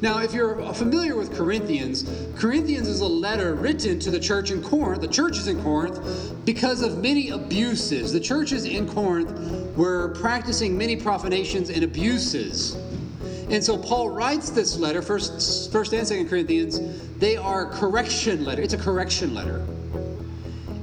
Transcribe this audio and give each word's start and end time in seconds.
Now, 0.00 0.20
if 0.20 0.32
you're 0.32 0.72
familiar 0.74 1.16
with 1.16 1.34
Corinthians, 1.34 2.08
Corinthians 2.36 2.86
is 2.86 3.00
a 3.00 3.06
letter 3.06 3.54
written 3.54 3.98
to 3.98 4.12
the 4.12 4.20
church 4.20 4.52
in 4.52 4.62
Corinth, 4.62 5.00
the 5.00 5.08
churches 5.08 5.48
in 5.48 5.60
Corinth, 5.60 6.44
because 6.44 6.82
of 6.82 6.98
many 6.98 7.30
abuses. 7.30 8.12
The 8.12 8.20
churches 8.20 8.64
in 8.64 8.88
Corinth 8.88 9.76
were 9.76 10.10
practicing 10.10 10.78
many 10.78 10.94
profanations 10.94 11.70
and 11.70 11.82
abuses. 11.82 12.76
And 13.50 13.64
so 13.64 13.76
Paul 13.76 14.10
writes 14.10 14.50
this 14.50 14.78
letter, 14.78 15.02
first, 15.02 15.72
first 15.72 15.92
and 15.92 16.06
second 16.06 16.28
Corinthians, 16.28 16.80
they 17.18 17.36
are 17.36 17.66
correction 17.66 18.44
letter. 18.44 18.62
It's 18.62 18.74
a 18.74 18.78
correction 18.78 19.34
letter. 19.34 19.64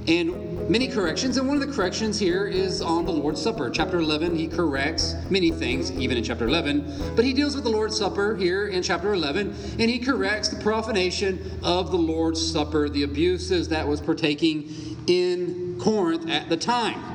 And 0.08 0.45
many 0.70 0.88
corrections, 0.88 1.38
and 1.38 1.48
one 1.48 1.62
of 1.62 1.68
the 1.68 1.74
corrections 1.74 2.18
here 2.18 2.48
is 2.48 2.82
on 2.82 3.06
the 3.06 3.12
Lord's 3.12 3.42
Supper. 3.42 3.70
Chapter 3.70 4.00
11, 4.00 4.36
he 4.36 4.48
corrects 4.48 5.16
many 5.30 5.52
things, 5.52 5.92
even 5.92 6.18
in 6.18 6.24
chapter 6.24 6.48
11, 6.48 7.14
but 7.16 7.24
he 7.24 7.34
deals 7.34 7.56
with 7.56 7.64
the 7.64 7.70
Lord's 7.70 7.98
Supper 7.98 8.36
here 8.36 8.68
in 8.68 8.82
chapter 8.82 9.14
11, 9.14 9.56
and 9.80 9.90
he 9.90 10.00
corrects 10.00 10.50
the 10.50 10.62
profanation 10.62 11.60
of 11.64 11.92
the 11.92 11.98
Lord's 11.98 12.46
Supper, 12.52 12.90
the 12.90 13.04
abuses 13.04 13.70
that 13.70 13.88
was 13.88 14.02
partaking 14.02 14.98
in 15.08 15.80
Corinth 15.80 16.30
at 16.30 16.50
the 16.50 16.58
time. 16.58 17.15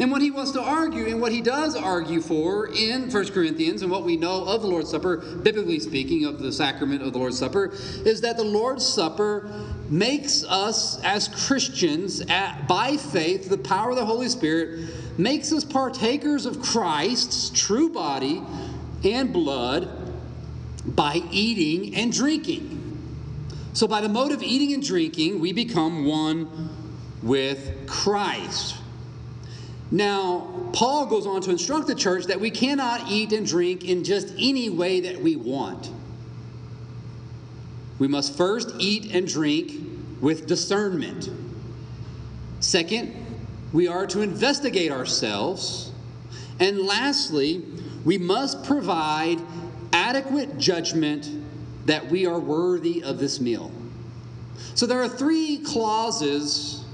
And 0.00 0.12
what 0.12 0.22
he 0.22 0.30
wants 0.30 0.52
to 0.52 0.62
argue, 0.62 1.06
and 1.06 1.20
what 1.20 1.32
he 1.32 1.40
does 1.40 1.74
argue 1.74 2.20
for 2.20 2.68
in 2.68 3.10
1 3.10 3.28
Corinthians, 3.32 3.82
and 3.82 3.90
what 3.90 4.04
we 4.04 4.16
know 4.16 4.44
of 4.44 4.62
the 4.62 4.68
Lord's 4.68 4.90
Supper, 4.90 5.16
biblically 5.16 5.80
speaking, 5.80 6.24
of 6.24 6.38
the 6.38 6.52
sacrament 6.52 7.02
of 7.02 7.12
the 7.12 7.18
Lord's 7.18 7.38
Supper, 7.38 7.72
is 8.04 8.20
that 8.20 8.36
the 8.36 8.44
Lord's 8.44 8.86
Supper 8.86 9.50
makes 9.90 10.44
us 10.44 11.02
as 11.02 11.26
Christians, 11.46 12.20
at, 12.28 12.68
by 12.68 12.96
faith, 12.96 13.48
the 13.48 13.58
power 13.58 13.90
of 13.90 13.96
the 13.96 14.04
Holy 14.04 14.28
Spirit, 14.28 14.88
makes 15.18 15.52
us 15.52 15.64
partakers 15.64 16.46
of 16.46 16.62
Christ's 16.62 17.50
true 17.50 17.90
body 17.90 18.40
and 19.02 19.32
blood 19.32 19.88
by 20.86 21.22
eating 21.32 21.96
and 21.96 22.12
drinking. 22.12 22.76
So, 23.72 23.88
by 23.88 24.00
the 24.00 24.08
mode 24.08 24.32
of 24.32 24.42
eating 24.42 24.74
and 24.74 24.82
drinking, 24.82 25.40
we 25.40 25.52
become 25.52 26.04
one 26.06 26.70
with 27.22 27.86
Christ. 27.86 28.76
Now, 29.90 30.70
Paul 30.72 31.06
goes 31.06 31.26
on 31.26 31.40
to 31.42 31.50
instruct 31.50 31.86
the 31.86 31.94
church 31.94 32.26
that 32.26 32.40
we 32.40 32.50
cannot 32.50 33.10
eat 33.10 33.32
and 33.32 33.46
drink 33.46 33.84
in 33.84 34.04
just 34.04 34.32
any 34.38 34.68
way 34.68 35.00
that 35.00 35.20
we 35.22 35.36
want. 35.36 35.90
We 37.98 38.06
must 38.06 38.36
first 38.36 38.74
eat 38.78 39.14
and 39.14 39.26
drink 39.26 39.72
with 40.20 40.46
discernment. 40.46 41.30
Second, 42.60 43.14
we 43.72 43.88
are 43.88 44.06
to 44.08 44.20
investigate 44.20 44.92
ourselves. 44.92 45.90
And 46.60 46.80
lastly, 46.80 47.64
we 48.04 48.18
must 48.18 48.64
provide 48.64 49.40
adequate 49.92 50.58
judgment 50.58 51.30
that 51.86 52.10
we 52.10 52.26
are 52.26 52.38
worthy 52.38 53.02
of 53.02 53.18
this 53.18 53.40
meal. 53.40 53.70
So 54.74 54.86
there 54.86 55.00
are 55.00 55.08
three 55.08 55.58
clauses. 55.58 56.84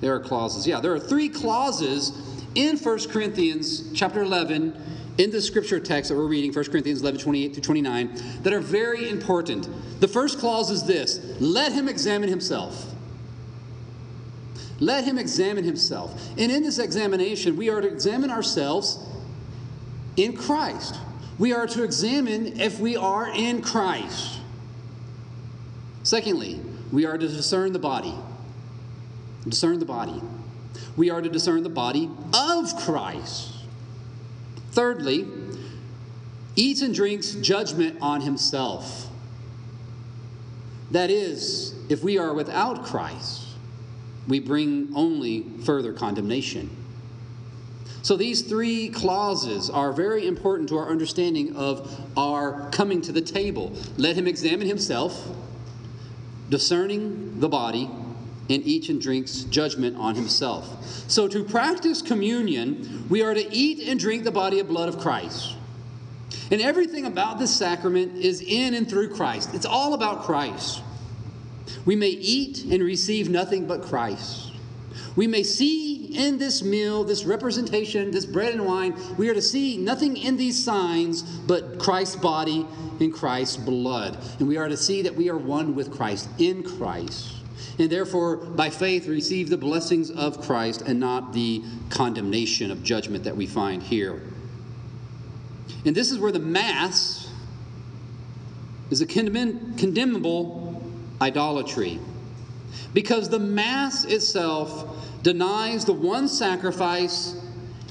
There 0.00 0.14
are 0.14 0.20
clauses. 0.20 0.66
Yeah, 0.66 0.80
there 0.80 0.92
are 0.92 1.00
three 1.00 1.28
clauses 1.28 2.12
in 2.56 2.78
1 2.78 3.08
Corinthians 3.10 3.92
chapter 3.94 4.22
11, 4.22 4.74
in 5.18 5.30
the 5.30 5.40
scripture 5.40 5.78
text 5.78 6.08
that 6.08 6.16
we're 6.16 6.26
reading, 6.26 6.52
1 6.52 6.64
Corinthians 6.64 7.02
11, 7.02 7.20
28 7.20 7.54
to 7.54 7.60
29, 7.60 8.20
that 8.42 8.52
are 8.52 8.60
very 8.60 9.08
important. 9.08 9.68
The 10.00 10.08
first 10.08 10.38
clause 10.38 10.70
is 10.70 10.82
this 10.84 11.20
let 11.40 11.72
him 11.72 11.88
examine 11.88 12.28
himself. 12.28 12.92
Let 14.80 15.04
him 15.04 15.18
examine 15.18 15.64
himself. 15.64 16.20
And 16.36 16.50
in 16.50 16.62
this 16.62 16.78
examination, 16.78 17.56
we 17.56 17.70
are 17.70 17.80
to 17.80 17.88
examine 17.88 18.30
ourselves 18.30 18.98
in 20.16 20.36
Christ. 20.36 20.96
We 21.38 21.52
are 21.52 21.66
to 21.66 21.82
examine 21.82 22.58
if 22.60 22.78
we 22.78 22.96
are 22.96 23.28
in 23.28 23.62
Christ. 23.62 24.38
Secondly, 26.02 26.60
we 26.92 27.04
are 27.04 27.18
to 27.18 27.28
discern 27.28 27.72
the 27.72 27.78
body. 27.78 28.14
Discern 29.48 29.78
the 29.78 29.86
body 29.86 30.20
we 30.96 31.10
are 31.10 31.20
to 31.20 31.28
discern 31.28 31.62
the 31.62 31.68
body 31.68 32.10
of 32.32 32.74
Christ. 32.76 33.52
Thirdly, 34.72 35.26
eats 36.54 36.82
and 36.82 36.94
drinks 36.94 37.32
judgment 37.34 37.98
on 38.00 38.22
himself. 38.22 39.08
That 40.90 41.10
is, 41.10 41.74
if 41.88 42.02
we 42.02 42.18
are 42.18 42.32
without 42.32 42.84
Christ, 42.84 43.42
we 44.28 44.40
bring 44.40 44.92
only 44.94 45.42
further 45.64 45.92
condemnation. 45.92 46.70
So 48.02 48.16
these 48.16 48.42
three 48.42 48.88
clauses 48.88 49.68
are 49.68 49.92
very 49.92 50.26
important 50.26 50.68
to 50.68 50.78
our 50.78 50.88
understanding 50.88 51.56
of 51.56 52.00
our 52.16 52.70
coming 52.70 53.02
to 53.02 53.12
the 53.12 53.20
table. 53.20 53.72
Let 53.96 54.14
him 54.14 54.28
examine 54.28 54.68
himself, 54.68 55.28
discerning 56.48 57.40
the 57.40 57.48
body, 57.48 57.90
and 58.48 58.64
each 58.64 58.88
and 58.88 59.00
drinks 59.00 59.40
judgment 59.44 59.96
on 59.96 60.14
himself. 60.14 60.84
So, 61.08 61.28
to 61.28 61.44
practice 61.44 62.02
communion, 62.02 63.06
we 63.08 63.22
are 63.22 63.34
to 63.34 63.52
eat 63.54 63.88
and 63.88 63.98
drink 63.98 64.24
the 64.24 64.30
body 64.30 64.60
and 64.60 64.68
blood 64.68 64.88
of 64.88 64.98
Christ. 64.98 65.54
And 66.50 66.60
everything 66.60 67.06
about 67.06 67.38
this 67.38 67.54
sacrament 67.54 68.16
is 68.16 68.40
in 68.40 68.74
and 68.74 68.88
through 68.88 69.14
Christ. 69.14 69.54
It's 69.54 69.66
all 69.66 69.94
about 69.94 70.22
Christ. 70.22 70.82
We 71.84 71.96
may 71.96 72.08
eat 72.08 72.64
and 72.64 72.82
receive 72.82 73.28
nothing 73.28 73.66
but 73.66 73.82
Christ. 73.82 74.52
We 75.16 75.26
may 75.26 75.42
see 75.42 76.16
in 76.16 76.38
this 76.38 76.62
meal, 76.62 77.04
this 77.04 77.24
representation, 77.24 78.10
this 78.10 78.26
bread 78.26 78.52
and 78.52 78.64
wine, 78.64 78.94
we 79.16 79.28
are 79.28 79.34
to 79.34 79.42
see 79.42 79.76
nothing 79.76 80.16
in 80.16 80.36
these 80.36 80.62
signs 80.62 81.22
but 81.22 81.78
Christ's 81.78 82.16
body 82.16 82.66
and 83.00 83.12
Christ's 83.12 83.56
blood. 83.56 84.18
And 84.38 84.46
we 84.46 84.56
are 84.56 84.68
to 84.68 84.76
see 84.76 85.02
that 85.02 85.14
we 85.14 85.28
are 85.30 85.38
one 85.38 85.74
with 85.74 85.90
Christ, 85.90 86.28
in 86.38 86.62
Christ 86.62 87.35
and 87.78 87.90
therefore, 87.90 88.36
by 88.36 88.70
faith, 88.70 89.06
receive 89.06 89.50
the 89.50 89.56
blessings 89.56 90.10
of 90.10 90.40
Christ 90.40 90.82
and 90.82 90.98
not 91.00 91.32
the 91.32 91.62
condemnation 91.90 92.70
of 92.70 92.82
judgment 92.82 93.24
that 93.24 93.36
we 93.36 93.46
find 93.46 93.82
here. 93.82 94.22
And 95.84 95.94
this 95.94 96.10
is 96.10 96.18
where 96.18 96.32
the 96.32 96.38
Mass 96.38 97.30
is 98.90 99.00
a 99.00 99.06
condemnable 99.06 100.82
idolatry. 101.20 101.98
Because 102.92 103.28
the 103.28 103.38
Mass 103.38 104.04
itself 104.04 105.22
denies 105.22 105.84
the 105.84 105.92
one 105.92 106.28
sacrifice 106.28 107.34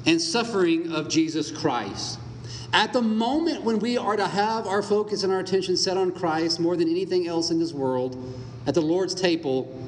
and 0.06 0.22
suffering 0.22 0.92
of 0.92 1.10
Jesus 1.10 1.52
Christ. 1.52 2.20
At 2.74 2.94
the 2.94 3.02
moment 3.02 3.64
when 3.64 3.80
we 3.80 3.98
are 3.98 4.16
to 4.16 4.28
have 4.28 4.68
our 4.68 4.82
focus 4.82 5.24
and 5.24 5.32
our 5.32 5.40
attention 5.40 5.78
set 5.78 5.98
on 5.98 6.12
Christ 6.12 6.60
more 6.60 6.76
than 6.76 6.90
anything 6.90 7.28
else 7.28 7.52
in 7.52 7.60
this 7.60 7.74
world, 7.74 8.34
at 8.68 8.74
the 8.74 8.82
Lord's 8.82 9.16
table, 9.16 9.82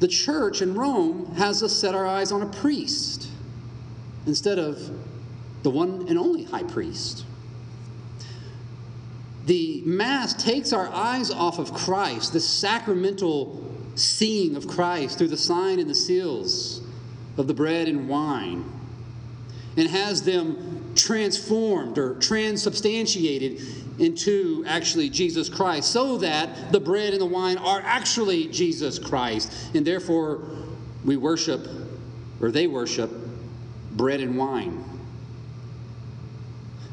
the 0.00 0.08
church 0.08 0.62
in 0.62 0.74
Rome 0.74 1.34
has 1.36 1.62
us 1.62 1.72
set 1.72 1.94
our 1.94 2.06
eyes 2.06 2.32
on 2.32 2.42
a 2.42 2.46
priest 2.46 3.28
instead 4.26 4.58
of 4.58 4.90
the 5.62 5.70
one 5.70 6.06
and 6.08 6.18
only 6.18 6.44
high 6.44 6.62
priest. 6.62 7.24
The 9.46 9.82
Mass 9.84 10.34
takes 10.34 10.72
our 10.72 10.88
eyes 10.88 11.30
off 11.30 11.58
of 11.58 11.72
Christ, 11.72 12.32
the 12.32 12.40
sacramental 12.40 13.62
seeing 13.94 14.56
of 14.56 14.66
Christ 14.66 15.18
through 15.18 15.28
the 15.28 15.36
sign 15.36 15.78
and 15.78 15.88
the 15.88 15.94
seals 15.94 16.80
of 17.36 17.46
the 17.46 17.54
bread 17.54 17.88
and 17.88 18.08
wine, 18.08 18.64
and 19.76 19.88
has 19.88 20.22
them 20.22 20.92
transformed 20.94 21.98
or 21.98 22.14
transubstantiated 22.16 23.60
into 23.98 24.64
actually 24.66 25.08
Jesus 25.08 25.48
Christ, 25.48 25.90
so 25.90 26.18
that 26.18 26.72
the 26.72 26.80
bread 26.80 27.12
and 27.12 27.20
the 27.20 27.26
wine 27.26 27.58
are 27.58 27.80
actually 27.84 28.48
Jesus 28.48 28.98
Christ. 28.98 29.52
And 29.74 29.86
therefore, 29.86 30.42
we 31.04 31.16
worship, 31.16 31.66
or 32.40 32.50
they 32.50 32.66
worship, 32.66 33.10
bread 33.92 34.20
and 34.20 34.36
wine. 34.36 34.84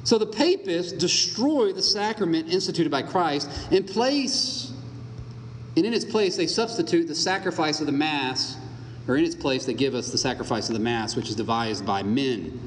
So 0.03 0.17
the 0.17 0.25
papists 0.27 0.91
destroy 0.91 1.73
the 1.73 1.81
sacrament 1.81 2.51
instituted 2.51 2.91
by 2.91 3.03
Christ 3.03 3.49
and 3.71 3.85
place, 3.87 4.71
and 5.75 5.85
in 5.85 5.93
its 5.93 6.05
place, 6.05 6.35
they 6.35 6.47
substitute 6.47 7.07
the 7.07 7.15
sacrifice 7.15 7.79
of 7.79 7.85
the 7.85 7.91
Mass, 7.91 8.57
or 9.07 9.15
in 9.15 9.23
its 9.23 9.35
place, 9.35 9.65
they 9.65 9.73
give 9.73 9.95
us 9.95 10.11
the 10.11 10.17
sacrifice 10.17 10.69
of 10.69 10.73
the 10.73 10.81
Mass, 10.81 11.15
which 11.15 11.29
is 11.29 11.35
devised 11.35 11.85
by 11.85 12.03
men. 12.03 12.59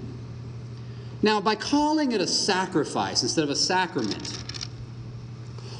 Now, 1.25 1.41
by 1.41 1.55
calling 1.55 2.13
it 2.13 2.21
a 2.21 2.27
sacrifice 2.27 3.23
instead 3.23 3.45
of 3.45 3.49
a 3.49 3.57
sacrament, 3.57 4.29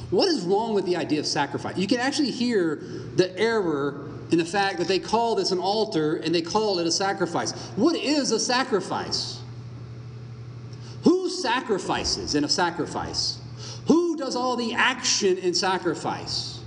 what 0.09 0.27
is 0.27 0.41
wrong 0.41 0.73
with 0.73 0.87
the 0.87 0.95
idea 0.95 1.19
of 1.19 1.27
sacrifice? 1.27 1.77
You 1.77 1.85
can 1.85 1.99
actually 1.99 2.31
hear 2.31 2.77
the 3.15 3.31
error 3.37 4.09
in 4.31 4.39
the 4.39 4.45
fact 4.45 4.79
that 4.79 4.87
they 4.87 4.97
call 4.97 5.35
this 5.35 5.51
an 5.51 5.59
altar 5.59 6.15
and 6.15 6.33
they 6.33 6.41
call 6.41 6.79
it 6.79 6.87
a 6.87 6.91
sacrifice. 6.91 7.51
What 7.75 7.95
is 7.95 8.31
a 8.31 8.39
sacrifice? 8.39 9.39
Who 11.03 11.29
sacrifices 11.29 12.33
in 12.33 12.43
a 12.43 12.49
sacrifice? 12.49 13.39
Who 13.87 14.17
does 14.17 14.35
all 14.35 14.55
the 14.55 14.73
action 14.73 15.37
in 15.37 15.53
sacrifice? 15.53 16.59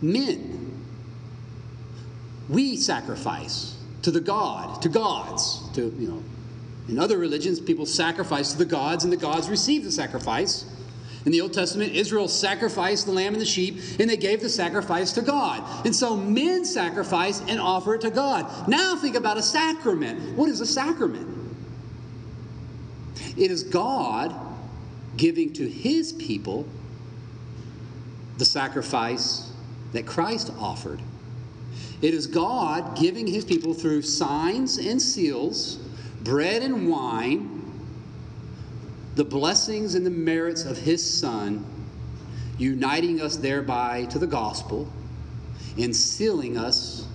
Men. 0.00 0.86
We 2.48 2.78
sacrifice 2.78 3.76
to 4.00 4.10
the 4.10 4.22
God, 4.22 4.80
to 4.80 4.88
gods, 4.88 5.60
to, 5.74 5.94
you 5.98 6.08
know, 6.08 6.22
In 6.90 6.98
other 6.98 7.18
religions, 7.18 7.60
people 7.60 7.86
sacrifice 7.86 8.52
to 8.52 8.58
the 8.58 8.64
gods, 8.64 9.04
and 9.04 9.12
the 9.12 9.16
gods 9.16 9.48
receive 9.48 9.84
the 9.84 9.92
sacrifice. 9.92 10.66
In 11.24 11.30
the 11.30 11.40
Old 11.40 11.52
Testament, 11.52 11.92
Israel 11.92 12.26
sacrificed 12.26 13.06
the 13.06 13.12
lamb 13.12 13.34
and 13.34 13.40
the 13.40 13.46
sheep, 13.46 13.78
and 14.00 14.10
they 14.10 14.16
gave 14.16 14.40
the 14.40 14.48
sacrifice 14.48 15.12
to 15.12 15.22
God. 15.22 15.86
And 15.86 15.94
so 15.94 16.16
men 16.16 16.64
sacrifice 16.64 17.42
and 17.46 17.60
offer 17.60 17.94
it 17.94 18.00
to 18.00 18.10
God. 18.10 18.68
Now 18.68 18.96
think 18.96 19.14
about 19.14 19.36
a 19.36 19.42
sacrament. 19.42 20.36
What 20.36 20.48
is 20.48 20.60
a 20.60 20.66
sacrament? 20.66 21.28
It 23.36 23.50
is 23.50 23.62
God 23.62 24.34
giving 25.16 25.52
to 25.52 25.68
his 25.68 26.12
people 26.12 26.66
the 28.38 28.44
sacrifice 28.44 29.52
that 29.92 30.06
Christ 30.06 30.50
offered. 30.58 31.00
It 32.02 32.14
is 32.14 32.26
God 32.26 32.96
giving 32.96 33.26
his 33.26 33.44
people 33.44 33.74
through 33.74 34.02
signs 34.02 34.78
and 34.78 35.00
seals, 35.00 35.78
bread 36.22 36.62
and 36.62 36.88
wine, 36.88 37.56
the 39.14 39.24
blessings 39.24 39.94
and 39.94 40.04
the 40.04 40.10
merits 40.10 40.64
of 40.64 40.78
his 40.78 41.18
Son, 41.18 41.64
uniting 42.58 43.20
us 43.20 43.36
thereby 43.36 44.04
to 44.06 44.18
the 44.18 44.26
gospel 44.26 44.90
and 45.78 45.94
sealing 45.94 46.56
us 46.56 47.06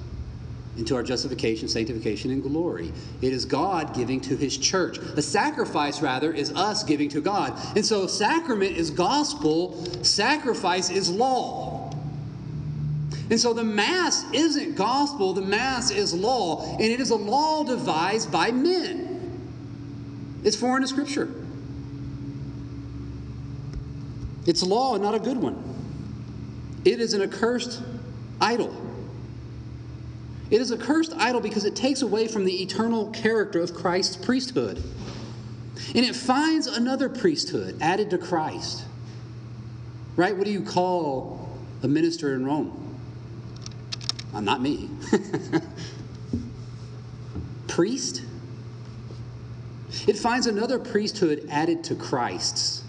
into 0.78 0.96
our 0.96 1.04
justification, 1.04 1.68
sanctification, 1.68 2.32
and 2.32 2.44
glory. 2.44 2.92
It 3.22 3.32
is 3.32 3.46
God 3.46 3.94
giving 3.96 4.20
to 4.22 4.36
his 4.36 4.58
church. 4.58 4.98
The 5.00 5.22
sacrifice, 5.22 6.02
rather, 6.02 6.34
is 6.34 6.52
us 6.54 6.84
giving 6.84 7.10
to 7.10 7.22
God. 7.22 7.54
And 7.76 7.86
so, 7.86 8.08
sacrament 8.08 8.76
is 8.76 8.90
gospel, 8.90 9.82
sacrifice 10.04 10.90
is 10.90 11.10
law. 11.10 11.85
And 13.30 13.40
so, 13.40 13.54
the 13.54 13.64
Mass 13.64 14.24
isn't 14.34 14.76
gospel, 14.76 15.34
the 15.34 15.42
Mass 15.42 15.90
is 15.90 16.14
law, 16.14 16.64
and 16.74 16.84
it 16.84 17.00
is 17.00 17.10
a 17.10 17.16
law 17.16 17.64
devised 17.64 18.32
by 18.32 18.52
men. 18.52 19.16
It's 20.44 20.56
foreign 20.56 20.84
to 20.84 20.88
Scripture. 20.88 21.34
It's 24.46 24.62
law 24.62 24.94
and 24.94 25.04
not 25.04 25.16
a 25.16 25.20
good 25.20 25.38
one. 25.38 25.62
It 26.86 27.00
is 27.00 27.16
an 27.16 27.24
accursed 27.24 27.82
idol. 28.40 28.74
It 30.52 30.62
is 30.62 30.70
a 30.70 30.78
cursed 30.78 31.14
idol 31.18 31.42
because 31.42 31.66
it 31.66 31.76
takes 31.76 32.04
away 32.04 32.28
from 32.28 32.46
the 32.46 32.62
eternal 32.62 33.10
character 33.10 33.60
of 33.60 33.74
Christ's 33.74 34.24
priesthood. 34.24 34.84
And 35.96 36.06
it 36.06 36.16
finds 36.16 36.68
another 36.68 37.10
priesthood 37.10 37.80
added 37.82 38.12
to 38.12 38.20
Christ. 38.20 38.86
Right? 40.16 40.38
What 40.38 40.46
do 40.46 40.52
you 40.52 40.62
call 40.62 41.50
a 41.82 41.88
minister 41.88 42.36
in 42.36 42.46
Rome? 42.46 42.85
Uh, 44.36 44.42
not 44.42 44.62
me. 44.62 44.90
Priest? 47.68 48.22
It 50.08 50.18
finds 50.18 50.46
another 50.46 50.78
priesthood 50.78 51.48
added 51.50 51.84
to 51.86 51.96
Christ's. 51.96 52.84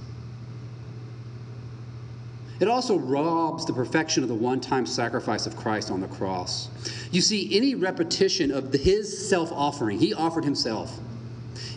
It 2.58 2.68
also 2.68 2.98
robs 2.98 3.64
the 3.64 3.72
perfection 3.72 4.22
of 4.22 4.28
the 4.28 4.34
one 4.34 4.60
time 4.60 4.86
sacrifice 4.86 5.46
of 5.46 5.56
Christ 5.56 5.90
on 5.90 6.00
the 6.00 6.08
cross. 6.08 6.68
You 7.12 7.20
see, 7.20 7.56
any 7.56 7.74
repetition 7.74 8.50
of 8.50 8.72
his 8.72 9.28
self 9.28 9.52
offering, 9.52 9.98
he 9.98 10.14
offered 10.14 10.44
himself. 10.44 10.98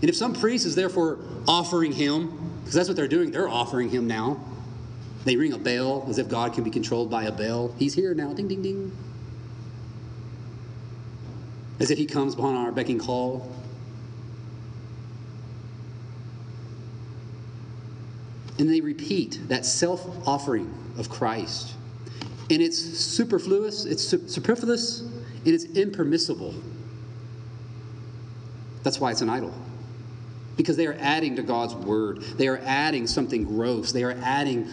And 0.02 0.10
if 0.10 0.16
some 0.16 0.34
priest 0.34 0.66
is 0.66 0.76
therefore 0.76 1.20
offering 1.48 1.92
him, 1.92 2.60
because 2.60 2.74
that's 2.74 2.88
what 2.88 2.96
they're 2.96 3.08
doing, 3.08 3.32
they're 3.32 3.50
offering 3.50 3.90
him 3.90 4.08
now. 4.08 4.40
They 5.26 5.36
ring 5.36 5.54
a 5.54 5.60
bell 5.60 6.06
as 6.08 6.18
if 6.18 6.30
God 6.30 6.54
can 6.54 6.64
be 6.64 6.72
controlled 6.72 7.12
by 7.12 7.26
a 7.26 7.32
bell. 7.32 7.76
He's 7.78 7.94
here 7.94 8.14
now, 8.14 8.34
ding, 8.34 8.48
ding, 8.48 8.62
ding. 8.62 8.98
As 11.80 11.92
if 11.92 11.98
he 11.98 12.06
comes 12.06 12.34
upon 12.34 12.56
our 12.56 12.72
becking 12.72 13.00
call. 13.00 13.52
And 18.58 18.70
they 18.70 18.82
repeat 18.82 19.40
that 19.48 19.66
self 19.66 20.28
offering 20.28 20.74
of 20.98 21.10
Christ. 21.10 21.76
And 22.50 22.62
it's 22.62 22.78
superfluous, 22.78 23.86
it's 23.86 24.04
superfluous, 24.04 25.02
and 25.02 25.48
it's 25.48 25.66
impermissible. 25.66 26.54
That's 28.84 29.00
why 29.00 29.12
it's 29.12 29.22
an 29.22 29.30
idol. 29.30 29.54
Because 30.58 30.76
they 30.76 30.88
are 30.88 30.98
adding 31.00 31.36
to 31.36 31.44
God's 31.44 31.76
word. 31.76 32.22
They 32.22 32.48
are 32.48 32.60
adding 32.66 33.08
something 33.08 33.46
gross. 33.46 33.92
They 33.92 34.04
are 34.04 34.18
adding, 34.24 34.68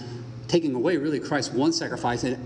taking 0.48 0.74
away 0.74 0.96
really 0.96 1.20
Christ's 1.20 1.52
one 1.52 1.72
sacrifice 1.72 2.24
and 2.24 2.36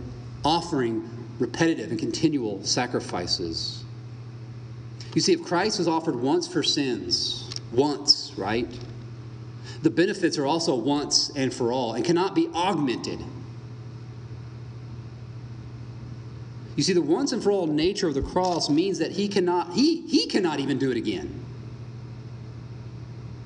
offering 0.45 1.09
repetitive 1.39 1.91
and 1.91 1.99
continual 1.99 2.63
sacrifices. 2.65 3.85
You 5.15 5.21
see, 5.21 5.33
if 5.33 5.43
Christ 5.43 5.79
was 5.79 5.89
offered 5.89 6.17
once 6.17 6.47
for 6.47 6.63
sins, 6.63 7.51
once, 7.73 8.33
right? 8.37 8.69
the 9.83 9.91
benefits 9.91 10.37
are 10.39 10.47
also 10.47 10.75
once 10.75 11.31
and 11.35 11.53
for 11.53 11.73
all 11.73 11.95
and 11.95 12.05
cannot 12.05 12.35
be 12.35 12.49
augmented. 12.55 13.19
You 16.77 16.83
see, 16.83 16.93
the 16.93 17.03
once 17.03 17.33
and 17.33 17.43
for 17.43 17.51
all 17.51 17.67
nature 17.67 18.09
of 18.09 18.15
the 18.15 18.23
cross 18.23 18.71
means 18.71 18.99
that 18.99 19.13
he 19.13 19.29
cannot, 19.29 19.73
he, 19.75 20.03
he 20.03 20.27
cannot 20.27 20.61
even 20.61 20.79
do 20.79 20.91
it 20.91 20.97
again. 20.97 21.43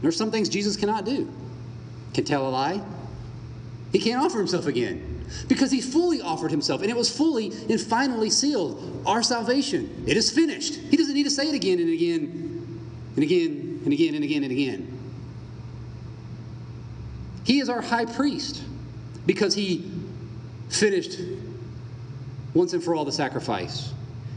There's 0.03 0.17
some 0.17 0.31
things 0.31 0.49
Jesus 0.49 0.77
cannot 0.77 1.05
do. 1.05 1.33
Can 2.13 2.25
tell 2.25 2.47
a 2.47 2.51
lie. 2.51 2.83
He 3.93 3.99
can't 3.99 4.23
offer 4.23 4.39
himself 4.39 4.67
again 4.67 5.14
because 5.49 5.71
he 5.71 5.81
fully 5.81 6.21
offered 6.21 6.51
himself 6.51 6.83
and 6.83 6.91
it 6.91 6.97
was 6.97 7.15
fully 7.15 7.53
and 7.69 7.81
finally 7.81 8.31
sealed. 8.31 9.03
Our 9.07 9.23
salvation. 9.23 10.05
It 10.07 10.17
is 10.17 10.31
finished. 10.31 10.75
He 10.75 10.97
doesn't 10.97 11.15
need 11.15 11.25
to 11.25 11.31
say 11.31 11.49
it 11.49 11.55
again 11.55 11.79
and 11.79 11.91
again 11.91 12.79
and 13.17 13.23
again 13.23 13.81
and 13.85 13.93
again 13.93 14.15
and 14.15 14.25
again 14.25 14.43
and 14.43 14.53
again. 14.53 14.99
He 17.45 17.61
is 17.61 17.69
our 17.69 17.83
high 17.83 18.07
priest 18.07 18.63
because 19.27 19.55
he 19.55 19.91
finished 20.69 21.21
once 22.55 22.73
and 22.73 22.83
for 22.83 22.95
all 22.95 23.05
the 23.05 23.13
sacrifice. 23.13 23.93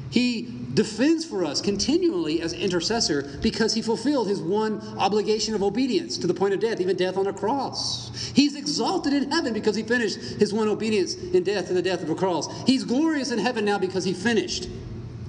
He 0.10 0.54
defends 0.78 1.26
for 1.26 1.44
us 1.44 1.60
continually 1.60 2.40
as 2.40 2.54
intercessor 2.54 3.24
because 3.42 3.74
he 3.74 3.82
fulfilled 3.82 4.28
his 4.28 4.40
one 4.40 4.80
obligation 5.00 5.56
of 5.56 5.64
obedience 5.64 6.20
to 6.20 6.28
the 6.28 6.34
point 6.36 6.54
of 6.54 6.60
death, 6.60 6.80
even 6.80 6.96
death 6.96 7.18
on 7.18 7.26
a 7.26 7.34
cross. 7.34 8.32
He's 8.36 8.56
exalted 8.56 9.12
in 9.12 9.32
heaven 9.32 9.54
because 9.54 9.76
he 9.76 9.82
finished 9.82 10.20
his 10.20 10.54
one 10.54 10.68
obedience 10.68 11.16
in 11.16 11.42
death 11.42 11.70
to 11.70 11.74
the 11.74 11.82
death 11.82 12.04
of 12.04 12.12
a 12.12 12.16
cross. 12.16 12.48
He's 12.68 12.84
glorious 12.84 13.32
in 13.32 13.40
heaven 13.40 13.66
now 13.66 13.80
because 13.80 14.04
he 14.04 14.14
finished 14.14 14.70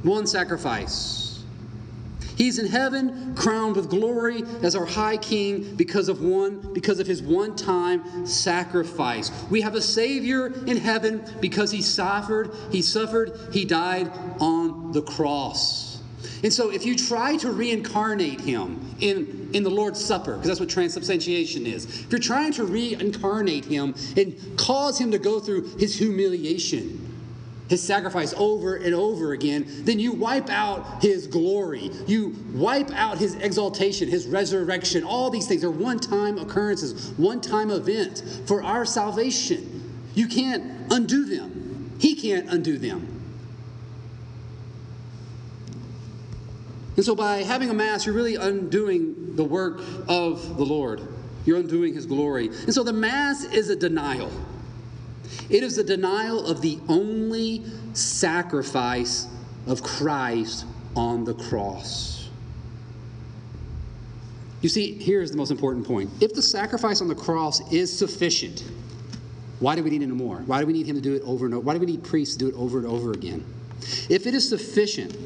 one 0.02 0.26
sacrifice. 0.26 1.27
He's 2.38 2.60
in 2.60 2.68
heaven, 2.68 3.34
crowned 3.34 3.74
with 3.74 3.90
glory 3.90 4.44
as 4.62 4.76
our 4.76 4.86
high 4.86 5.16
king 5.16 5.74
because 5.74 6.08
of 6.08 6.22
one 6.22 6.72
because 6.72 7.00
of 7.00 7.06
his 7.08 7.20
one-time 7.20 8.24
sacrifice. 8.26 9.32
We 9.50 9.60
have 9.62 9.74
a 9.74 9.82
savior 9.82 10.46
in 10.66 10.76
heaven 10.76 11.24
because 11.40 11.72
he 11.72 11.82
suffered, 11.82 12.52
he 12.70 12.80
suffered, 12.80 13.32
he 13.52 13.64
died 13.64 14.12
on 14.38 14.92
the 14.92 15.02
cross. 15.02 16.00
And 16.44 16.52
so 16.52 16.70
if 16.70 16.86
you 16.86 16.94
try 16.94 17.36
to 17.38 17.50
reincarnate 17.50 18.40
him 18.40 18.94
in, 19.00 19.50
in 19.52 19.64
the 19.64 19.70
Lord's 19.70 20.02
Supper, 20.02 20.34
because 20.34 20.46
that's 20.46 20.60
what 20.60 20.68
transubstantiation 20.68 21.66
is, 21.66 21.86
if 21.86 22.12
you're 22.12 22.20
trying 22.20 22.52
to 22.52 22.64
reincarnate 22.64 23.64
him 23.64 23.96
and 24.16 24.36
cause 24.56 24.96
him 24.96 25.10
to 25.10 25.18
go 25.18 25.40
through 25.40 25.76
his 25.78 25.96
humiliation, 25.96 27.07
his 27.68 27.82
sacrifice 27.82 28.34
over 28.36 28.76
and 28.76 28.94
over 28.94 29.32
again, 29.32 29.66
then 29.84 29.98
you 29.98 30.12
wipe 30.12 30.50
out 30.50 31.02
his 31.02 31.26
glory. 31.26 31.90
You 32.06 32.34
wipe 32.52 32.90
out 32.92 33.18
his 33.18 33.34
exaltation, 33.36 34.08
his 34.08 34.26
resurrection. 34.26 35.04
All 35.04 35.30
these 35.30 35.46
things 35.46 35.62
are 35.64 35.70
one 35.70 35.98
time 35.98 36.38
occurrences, 36.38 37.10
one 37.18 37.40
time 37.40 37.70
events 37.70 38.40
for 38.46 38.62
our 38.62 38.84
salvation. 38.84 40.00
You 40.14 40.28
can't 40.28 40.90
undo 40.90 41.24
them, 41.26 41.92
he 41.98 42.14
can't 42.14 42.48
undo 42.48 42.78
them. 42.78 43.18
And 46.96 47.04
so, 47.04 47.14
by 47.14 47.44
having 47.44 47.70
a 47.70 47.74
Mass, 47.74 48.06
you're 48.06 48.14
really 48.14 48.34
undoing 48.34 49.36
the 49.36 49.44
work 49.44 49.80
of 50.08 50.56
the 50.56 50.64
Lord. 50.64 51.00
You're 51.46 51.58
undoing 51.58 51.94
his 51.94 52.06
glory. 52.06 52.48
And 52.48 52.74
so, 52.74 52.82
the 52.82 52.92
Mass 52.92 53.44
is 53.44 53.70
a 53.70 53.76
denial. 53.76 54.32
It 55.50 55.62
is 55.62 55.78
a 55.78 55.84
denial 55.84 56.46
of 56.46 56.60
the 56.60 56.78
only 56.88 57.64
sacrifice 57.94 59.26
of 59.66 59.82
Christ 59.82 60.66
on 60.94 61.24
the 61.24 61.34
cross. 61.34 62.28
You 64.60 64.68
see, 64.68 64.94
here's 64.94 65.30
the 65.30 65.36
most 65.36 65.50
important 65.50 65.86
point. 65.86 66.10
If 66.20 66.34
the 66.34 66.42
sacrifice 66.42 67.00
on 67.00 67.08
the 67.08 67.14
cross 67.14 67.60
is 67.72 67.96
sufficient, 67.96 68.64
why 69.60 69.76
do 69.76 69.82
we 69.82 69.90
need 69.90 70.02
any 70.02 70.12
more? 70.12 70.38
Why 70.38 70.60
do 70.60 70.66
we 70.66 70.72
need 70.72 70.86
him 70.86 70.96
to 70.96 71.02
do 71.02 71.14
it 71.14 71.22
over 71.22 71.46
and 71.46 71.54
over? 71.54 71.64
Why 71.64 71.74
do 71.74 71.80
we 71.80 71.86
need 71.86 72.02
priests 72.02 72.36
to 72.36 72.38
do 72.40 72.48
it 72.48 72.54
over 72.54 72.78
and 72.78 72.86
over 72.86 73.12
again? 73.12 73.44
If 74.08 74.26
it 74.26 74.34
is 74.34 74.48
sufficient, 74.48 75.16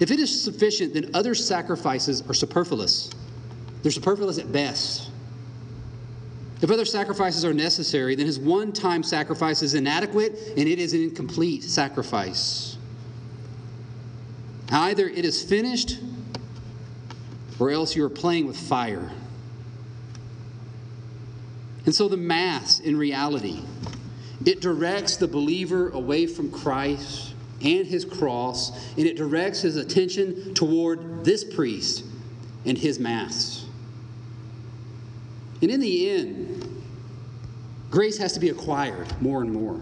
if 0.00 0.10
it 0.10 0.18
is 0.18 0.42
sufficient, 0.42 0.94
then 0.94 1.10
other 1.14 1.34
sacrifices 1.34 2.22
are 2.28 2.34
superfluous. 2.34 3.10
They're 3.82 3.92
superfluous 3.92 4.38
at 4.38 4.50
best. 4.52 5.11
If 6.62 6.70
other 6.70 6.84
sacrifices 6.84 7.44
are 7.44 7.52
necessary, 7.52 8.14
then 8.14 8.26
his 8.26 8.38
one 8.38 8.72
time 8.72 9.02
sacrifice 9.02 9.62
is 9.62 9.74
inadequate 9.74 10.38
and 10.56 10.68
it 10.68 10.78
is 10.78 10.94
an 10.94 11.02
incomplete 11.02 11.64
sacrifice. 11.64 12.76
Either 14.70 15.08
it 15.08 15.24
is 15.24 15.42
finished 15.42 15.98
or 17.58 17.70
else 17.70 17.96
you 17.96 18.04
are 18.04 18.10
playing 18.10 18.46
with 18.46 18.56
fire. 18.56 19.10
And 21.84 21.92
so 21.92 22.08
the 22.08 22.16
Mass, 22.16 22.78
in 22.78 22.96
reality, 22.96 23.62
it 24.46 24.60
directs 24.60 25.16
the 25.16 25.26
believer 25.26 25.90
away 25.90 26.26
from 26.26 26.50
Christ 26.50 27.34
and 27.60 27.86
his 27.86 28.04
cross, 28.04 28.70
and 28.96 29.06
it 29.06 29.16
directs 29.16 29.60
his 29.60 29.76
attention 29.76 30.54
toward 30.54 31.24
this 31.24 31.42
priest 31.42 32.04
and 32.64 32.78
his 32.78 33.00
Mass. 33.00 33.64
And 35.62 35.70
in 35.70 35.80
the 35.80 36.10
end, 36.10 36.82
grace 37.90 38.18
has 38.18 38.32
to 38.34 38.40
be 38.40 38.50
acquired 38.50 39.20
more 39.22 39.40
and 39.42 39.52
more. 39.52 39.80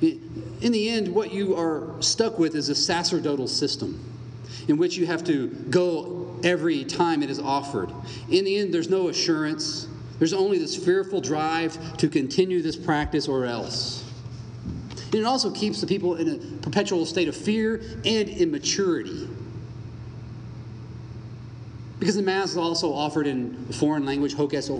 In 0.00 0.72
the 0.72 0.88
end, 0.88 1.08
what 1.14 1.32
you 1.32 1.56
are 1.56 1.90
stuck 2.00 2.38
with 2.38 2.54
is 2.54 2.68
a 2.68 2.74
sacerdotal 2.74 3.46
system 3.46 4.04
in 4.66 4.76
which 4.76 4.96
you 4.96 5.06
have 5.06 5.24
to 5.24 5.48
go 5.70 6.38
every 6.44 6.84
time 6.84 7.22
it 7.22 7.30
is 7.30 7.38
offered. 7.38 7.90
In 8.28 8.44
the 8.44 8.58
end, 8.58 8.74
there's 8.74 8.90
no 8.90 9.08
assurance, 9.08 9.88
there's 10.18 10.32
only 10.32 10.58
this 10.58 10.76
fearful 10.76 11.20
drive 11.20 11.96
to 11.98 12.08
continue 12.08 12.60
this 12.60 12.76
practice 12.76 13.28
or 13.28 13.44
else. 13.44 14.04
And 15.06 15.14
it 15.14 15.24
also 15.24 15.50
keeps 15.50 15.80
the 15.80 15.86
people 15.86 16.16
in 16.16 16.28
a 16.28 16.38
perpetual 16.62 17.06
state 17.06 17.28
of 17.28 17.36
fear 17.36 17.80
and 18.04 18.28
immaturity. 18.28 19.28
Because 21.98 22.16
the 22.16 22.22
Mass 22.22 22.52
is 22.52 22.56
also 22.56 22.92
offered 22.92 23.26
in 23.26 23.54
foreign 23.72 24.06
language, 24.06 24.34
hocus 24.34 24.70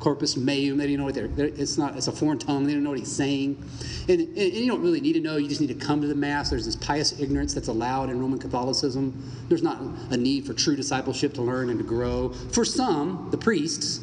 corpus 0.00 0.36
meum. 0.36 0.78
They 0.78 0.86
don't 0.88 0.96
know 0.96 1.04
what 1.04 1.14
they're, 1.14 1.28
they're, 1.28 1.46
it's 1.46 1.78
not, 1.78 1.96
it's 1.96 2.08
a 2.08 2.12
foreign 2.12 2.38
tongue. 2.38 2.66
They 2.66 2.72
don't 2.72 2.82
know 2.82 2.90
what 2.90 2.98
he's 2.98 3.12
saying. 3.12 3.62
And, 4.08 4.20
and, 4.20 4.36
and, 4.36 4.54
you 4.54 4.66
don't 4.66 4.82
really 4.82 5.00
need 5.00 5.12
to 5.12 5.20
know. 5.20 5.36
You 5.36 5.48
just 5.48 5.60
need 5.60 5.68
to 5.68 5.74
come 5.74 6.00
to 6.00 6.06
the 6.06 6.14
Mass. 6.14 6.50
There's 6.50 6.64
this 6.64 6.76
pious 6.76 7.20
ignorance 7.20 7.54
that's 7.54 7.68
allowed 7.68 8.10
in 8.10 8.20
Roman 8.20 8.38
Catholicism. 8.38 9.12
There's 9.48 9.62
not 9.62 9.80
a 10.10 10.16
need 10.16 10.46
for 10.46 10.54
true 10.54 10.74
discipleship 10.74 11.34
to 11.34 11.42
learn 11.42 11.70
and 11.70 11.78
to 11.78 11.84
grow. 11.84 12.30
For 12.30 12.64
some, 12.64 13.28
the 13.30 13.38
priests, 13.38 14.00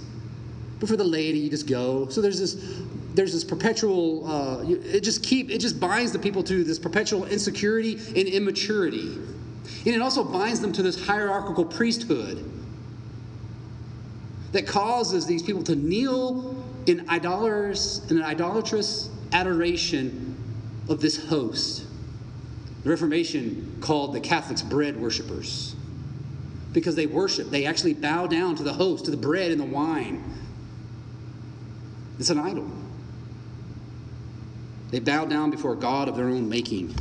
but 0.79 0.87
for 0.87 0.95
the 0.95 1.03
laity, 1.03 1.39
you 1.39 1.49
just 1.49 1.67
go. 1.67 2.07
So 2.09 2.21
there's 2.21 2.39
this, 2.39 2.81
there's 3.15 3.33
this 3.33 3.43
perpetual. 3.43 4.29
Uh, 4.29 4.63
it 4.67 5.01
just 5.01 5.23
keep, 5.23 5.49
it 5.49 5.57
just 5.57 5.79
binds 5.79 6.11
the 6.11 6.19
people 6.19 6.43
to 6.43 6.63
this 6.63 6.77
perpetual 6.77 7.25
insecurity 7.25 7.95
and 7.95 8.27
immaturity, 8.27 9.17
and 9.85 9.95
it 9.95 10.01
also 10.01 10.23
binds 10.23 10.59
them 10.59 10.71
to 10.73 10.83
this 10.83 11.05
hierarchical 11.05 11.65
priesthood 11.65 12.49
that 14.51 14.65
causes 14.65 15.25
these 15.25 15.43
people 15.43 15.63
to 15.63 15.75
kneel 15.75 16.55
in 16.85 17.09
idolaters 17.09 18.01
in 18.09 18.17
an 18.17 18.23
idolatrous 18.23 19.09
adoration 19.33 20.35
of 20.87 21.01
this 21.01 21.27
host. 21.27 21.85
The 22.83 22.89
Reformation 22.89 23.77
called 23.81 24.13
the 24.13 24.19
Catholics 24.19 24.61
bread 24.61 24.99
worshippers 24.99 25.75
because 26.73 26.95
they 26.95 27.05
worship, 27.05 27.49
they 27.49 27.65
actually 27.65 27.93
bow 27.93 28.27
down 28.27 28.55
to 28.55 28.63
the 28.63 28.73
host, 28.73 29.05
to 29.05 29.11
the 29.11 29.17
bread 29.17 29.51
and 29.51 29.59
the 29.59 29.65
wine. 29.65 30.23
It's 32.19 32.29
an 32.29 32.39
idol. 32.39 32.69
They 34.91 34.99
bow 34.99 35.25
down 35.25 35.51
before 35.51 35.73
a 35.73 35.75
God 35.75 36.07
of 36.07 36.15
their 36.15 36.27
own 36.29 36.47
making. 36.47 36.95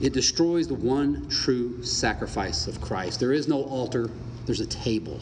It 0.00 0.12
destroys 0.12 0.68
the 0.68 0.74
one 0.74 1.28
true 1.28 1.82
sacrifice 1.82 2.66
of 2.66 2.80
Christ. 2.80 3.18
There 3.18 3.32
is 3.32 3.48
no 3.48 3.64
altar, 3.64 4.10
there's 4.46 4.60
a 4.60 4.66
table. 4.66 5.20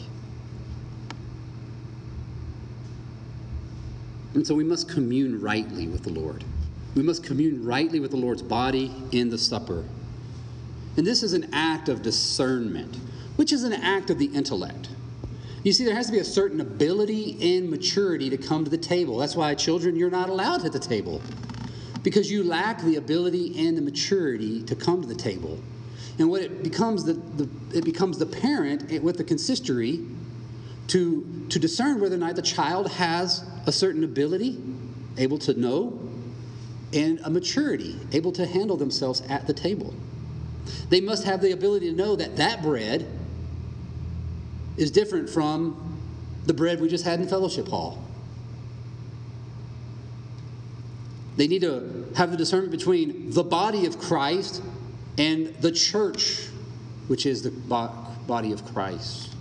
And 4.35 4.45
so 4.45 4.53
we 4.53 4.63
must 4.63 4.87
commune 4.87 5.41
rightly 5.41 5.87
with 5.87 6.03
the 6.03 6.11
Lord. 6.11 6.43
We 6.93 7.01
must 7.01 7.23
commune 7.23 7.65
rightly 7.65 7.99
with 7.99 8.11
the 8.11 8.17
Lord's 8.17 8.43
body 8.43 8.93
in 9.11 9.29
the 9.29 9.37
supper. 9.37 9.83
And 10.95 11.07
this 11.07 11.23
is 11.23 11.33
an 11.33 11.49
act 11.53 11.89
of 11.89 12.03
discernment, 12.03 12.97
which 13.35 13.51
is 13.51 13.63
an 13.63 13.73
act 13.73 14.11
of 14.11 14.19
the 14.19 14.27
intellect. 14.27 14.89
You 15.63 15.73
see, 15.73 15.85
there 15.85 15.95
has 15.95 16.05
to 16.05 16.11
be 16.11 16.19
a 16.19 16.23
certain 16.23 16.61
ability 16.61 17.57
and 17.57 17.69
maturity 17.69 18.29
to 18.29 18.37
come 18.37 18.63
to 18.63 18.69
the 18.69 18.77
table. 18.77 19.17
That's 19.17 19.35
why, 19.35 19.55
children, 19.55 19.95
you're 19.95 20.11
not 20.11 20.29
allowed 20.29 20.63
at 20.65 20.71
the 20.71 20.79
table 20.79 21.21
because 22.07 22.31
you 22.31 22.41
lack 22.41 22.81
the 22.83 22.95
ability 22.95 23.67
and 23.67 23.77
the 23.77 23.81
maturity 23.81 24.63
to 24.63 24.77
come 24.77 25.01
to 25.01 25.07
the 25.09 25.13
table. 25.13 25.59
And 26.17 26.29
what 26.29 26.41
it 26.41 26.63
becomes 26.63 27.03
the, 27.03 27.15
the 27.15 27.49
it 27.77 27.83
becomes 27.83 28.17
the 28.17 28.25
parent 28.25 28.89
eh, 28.89 28.99
with 28.99 29.17
the 29.17 29.25
consistory 29.25 30.05
to 30.87 31.45
to 31.49 31.59
discern 31.59 31.99
whether 31.99 32.15
or 32.15 32.19
not 32.19 32.37
the 32.37 32.41
child 32.41 32.89
has 32.91 33.43
a 33.65 33.73
certain 33.73 34.05
ability, 34.05 34.57
able 35.17 35.37
to 35.39 35.59
know, 35.59 35.99
and 36.93 37.19
a 37.25 37.29
maturity, 37.29 37.99
able 38.13 38.31
to 38.31 38.45
handle 38.45 38.77
themselves 38.77 39.19
at 39.27 39.45
the 39.45 39.53
table. 39.53 39.93
They 40.87 41.01
must 41.01 41.25
have 41.25 41.41
the 41.41 41.51
ability 41.51 41.89
to 41.89 41.95
know 41.97 42.15
that 42.15 42.37
that 42.37 42.61
bread 42.61 43.05
is 44.77 44.91
different 44.91 45.29
from 45.29 45.99
the 46.45 46.53
bread 46.53 46.79
we 46.79 46.87
just 46.87 47.03
had 47.03 47.19
in 47.19 47.27
fellowship 47.27 47.67
hall. 47.67 48.01
They 51.37 51.47
need 51.47 51.61
to 51.61 52.11
have 52.15 52.31
the 52.31 52.37
discernment 52.37 52.71
between 52.71 53.31
the 53.31 53.43
body 53.43 53.85
of 53.85 53.99
Christ 53.99 54.61
and 55.17 55.47
the 55.61 55.71
church, 55.71 56.47
which 57.07 57.25
is 57.25 57.43
the 57.43 57.51
body 57.51 58.51
of 58.51 58.65
Christ. 58.65 59.35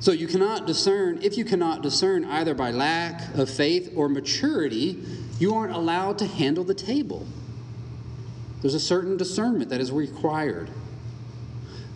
So 0.00 0.12
you 0.12 0.26
cannot 0.26 0.66
discern, 0.66 1.22
if 1.22 1.38
you 1.38 1.44
cannot 1.46 1.82
discern 1.82 2.26
either 2.26 2.54
by 2.54 2.72
lack 2.72 3.34
of 3.36 3.48
faith 3.48 3.92
or 3.96 4.08
maturity, 4.08 5.02
you 5.38 5.54
aren't 5.54 5.74
allowed 5.74 6.18
to 6.18 6.26
handle 6.26 6.64
the 6.64 6.74
table. 6.74 7.26
There's 8.60 8.74
a 8.74 8.80
certain 8.80 9.16
discernment 9.16 9.70
that 9.70 9.80
is 9.80 9.90
required. 9.92 10.70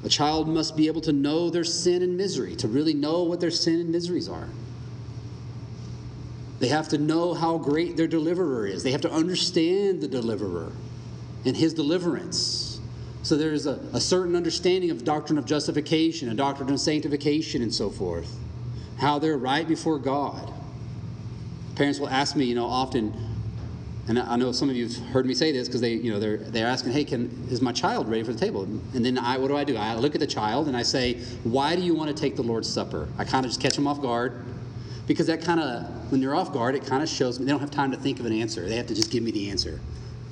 A 0.04 0.08
child 0.08 0.48
must 0.48 0.76
be 0.76 0.86
able 0.86 1.00
to 1.02 1.12
know 1.12 1.50
their 1.50 1.64
sin 1.64 2.02
and 2.02 2.16
misery, 2.16 2.54
to 2.56 2.68
really 2.68 2.94
know 2.94 3.24
what 3.24 3.40
their 3.40 3.50
sin 3.50 3.80
and 3.80 3.90
miseries 3.90 4.28
are. 4.28 4.48
They 6.58 6.68
have 6.68 6.88
to 6.88 6.98
know 6.98 7.34
how 7.34 7.58
great 7.58 7.96
their 7.96 8.08
deliverer 8.08 8.66
is. 8.66 8.82
They 8.82 8.90
have 8.90 9.00
to 9.02 9.12
understand 9.12 10.00
the 10.00 10.08
deliverer 10.08 10.72
and 11.44 11.56
his 11.56 11.72
deliverance. 11.72 12.80
So 13.22 13.36
there's 13.36 13.66
a, 13.66 13.80
a 13.92 14.00
certain 14.00 14.34
understanding 14.34 14.90
of 14.90 15.04
doctrine 15.04 15.38
of 15.38 15.44
justification, 15.44 16.28
a 16.30 16.34
doctrine 16.34 16.70
of 16.70 16.80
sanctification, 16.80 17.62
and 17.62 17.72
so 17.72 17.90
forth. 17.90 18.36
How 18.98 19.18
they're 19.18 19.38
right 19.38 19.68
before 19.68 19.98
God. 19.98 20.52
Parents 21.76 22.00
will 22.00 22.08
ask 22.08 22.34
me, 22.34 22.44
you 22.44 22.56
know, 22.56 22.66
often, 22.66 23.14
and 24.08 24.18
I 24.18 24.34
know 24.34 24.50
some 24.50 24.68
of 24.68 24.74
you 24.74 24.88
have 24.88 24.96
heard 25.10 25.26
me 25.26 25.34
say 25.34 25.52
this 25.52 25.68
because 25.68 25.80
they, 25.80 25.92
you 25.92 26.10
know, 26.10 26.18
they're 26.18 26.38
they're 26.38 26.66
asking, 26.66 26.92
hey, 26.92 27.04
can 27.04 27.46
is 27.50 27.60
my 27.60 27.70
child 27.70 28.08
ready 28.08 28.24
for 28.24 28.32
the 28.32 28.38
table? 28.38 28.64
And 28.64 29.04
then 29.04 29.16
I, 29.16 29.38
what 29.38 29.48
do 29.48 29.56
I 29.56 29.62
do? 29.62 29.76
I 29.76 29.94
look 29.94 30.14
at 30.14 30.20
the 30.20 30.26
child 30.26 30.66
and 30.66 30.76
I 30.76 30.82
say, 30.82 31.14
why 31.44 31.76
do 31.76 31.82
you 31.82 31.94
want 31.94 32.08
to 32.08 32.20
take 32.20 32.34
the 32.34 32.42
Lord's 32.42 32.68
Supper? 32.68 33.08
I 33.16 33.24
kind 33.24 33.44
of 33.44 33.50
just 33.50 33.60
catch 33.60 33.76
them 33.76 33.86
off 33.86 34.02
guard 34.02 34.44
because 35.08 35.26
that 35.26 35.42
kind 35.42 35.58
of, 35.58 36.12
when 36.12 36.20
they're 36.20 36.34
off 36.34 36.52
guard, 36.52 36.74
it 36.74 36.84
kind 36.84 37.02
of 37.02 37.08
shows 37.08 37.40
me 37.40 37.46
they 37.46 37.50
don't 37.50 37.60
have 37.60 37.70
time 37.70 37.90
to 37.90 37.96
think 37.96 38.20
of 38.20 38.26
an 38.26 38.32
answer. 38.32 38.68
They 38.68 38.76
have 38.76 38.86
to 38.88 38.94
just 38.94 39.10
give 39.10 39.22
me 39.22 39.30
the 39.30 39.50
answer. 39.50 39.80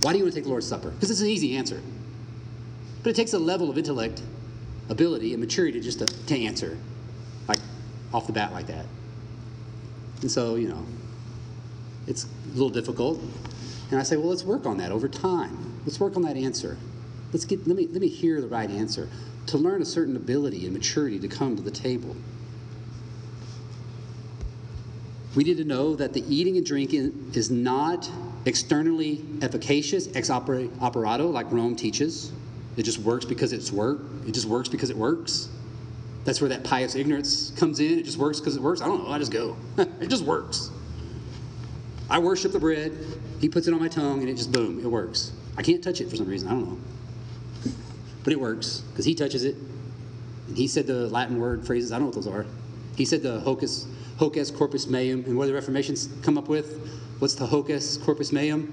Why 0.03 0.13
do 0.13 0.19
you 0.19 0.25
want 0.25 0.35
to 0.35 0.39
take 0.39 0.45
the 0.45 0.51
Lord's 0.51 0.69
Supper? 0.69 0.91
Because 0.91 1.11
it's 1.11 1.23
an 1.23 1.29
easy 1.29 1.57
answer. 1.57 1.81
But 3.03 3.11
it 3.11 3.17
takes 3.17 3.33
a 3.33 3.39
level 3.39 3.71
of 3.71 3.79
intellect, 3.79 4.21
ability, 4.91 5.33
and 5.33 5.41
maturity 5.41 5.81
to 5.81 5.85
just 5.85 6.01
to, 6.01 6.07
to 6.07 6.45
answer, 6.45 6.77
like 7.49 7.59
off 8.13 8.27
the 8.27 8.35
bat 8.35 8.53
like 8.53 8.67
that. 8.67 8.85
And 10.21 10.31
so, 10.31 10.57
you 10.57 10.69
know, 10.69 10.85
it's 12.07 12.25
a 12.25 12.49
little 12.51 12.69
difficult. 12.69 13.21
And 13.91 13.99
I 13.99 14.03
say, 14.03 14.17
well, 14.17 14.29
let's 14.29 14.45
work 14.45 14.67
on 14.67 14.77
that 14.77 14.93
over 14.93 15.09
time. 15.09 15.81
Let's 15.87 15.99
work 15.99 16.17
on 16.17 16.23
that 16.23 16.37
answer. 16.37 16.77
Let's 17.33 17.47
get 17.47 17.67
let 17.67 17.77
me 17.77 17.87
let 17.87 18.01
me 18.01 18.09
hear 18.09 18.41
the 18.41 18.49
right 18.49 18.71
answer. 18.71 19.09
To 19.47 19.59
learn 19.59 19.81
a 19.81 19.87
certain 19.87 20.17
ability 20.17 20.65
and 20.65 20.75
maturity 20.75 21.19
to 21.21 21.29
come 21.29 21.57
to 21.57 21.63
the 21.63 21.71
table. 21.71 22.17
We 25.37 25.45
need 25.45 25.59
to 25.59 25.65
know 25.65 25.95
that 25.95 26.15
the 26.15 26.25
eating 26.35 26.57
and 26.57 26.65
drinking 26.65 27.33
is 27.35 27.51
not 27.51 28.11
externally 28.47 29.23
efficacious, 29.43 30.09
ex 30.17 30.31
operato, 30.31 31.27
like 31.29 31.53
Rome 31.53 31.77
teaches. 31.77 32.33
It 32.79 32.85
just 32.85 32.99
works 32.99 33.27
because 33.27 33.53
it's 33.53 33.71
work. 33.71 34.01
It 34.27 34.33
just 34.33 34.47
works 34.47 34.69
because 34.69 34.89
it 34.89 34.97
works. 34.97 35.49
That's 36.25 36.41
where 36.41 36.49
that 36.49 36.65
pious 36.65 36.95
ignorance 36.95 37.51
comes 37.51 37.81
in. 37.81 37.99
It 37.99 38.05
just 38.05 38.17
works 38.17 38.41
because 38.41 38.57
it 38.57 38.63
works. 38.63 38.81
I 38.81 38.87
don't 38.87 39.05
know. 39.05 39.11
I 39.11 39.19
just 39.19 39.31
go. 39.31 39.57
it 39.79 40.09
just 40.09 40.25
works. 40.25 40.71
I 42.09 42.19
worship 42.19 42.53
the 42.53 42.59
bread. 42.59 42.97
He 43.41 43.49
puts 43.49 43.69
it 43.69 43.75
on 43.75 43.81
my 43.81 43.89
tongue, 43.89 44.21
and 44.21 44.29
it 44.29 44.35
just 44.35 44.53
boom, 44.53 44.81
it 44.81 44.87
works. 44.87 45.33
I 45.59 45.63
can't 45.63 45.85
touch 45.85 46.01
it 46.01 46.09
for 46.09 46.17
some 46.17 46.27
reason. 46.27 46.49
I 46.49 46.53
don't 46.53 46.69
know. 46.69 46.79
But 48.25 48.33
it 48.33 48.41
works 48.41 48.79
because 48.91 49.05
he 49.05 49.15
touches 49.15 49.45
it. 49.45 49.57
And 50.49 50.57
he 50.57 50.67
said 50.67 50.87
the 50.87 51.09
Latin 51.09 51.39
word 51.41 51.67
phrases. 51.67 51.93
I 51.93 51.97
don't 51.99 52.05
know 52.05 52.07
what 52.07 52.25
those 52.25 52.27
are. 52.27 52.47
He 52.97 53.05
said 53.05 53.23
the 53.23 53.41
hocus, 53.41 53.87
hocus 54.17 54.51
corpus 54.51 54.87
meum, 54.87 55.25
and 55.27 55.37
what 55.37 55.47
the 55.47 55.53
Reformations 55.53 56.09
come 56.23 56.39
up 56.39 56.49
with 56.49 56.81
What's 57.19 57.35
the 57.35 57.47
hocus 57.47 57.97
corpus 57.97 58.31
meum? 58.31 58.73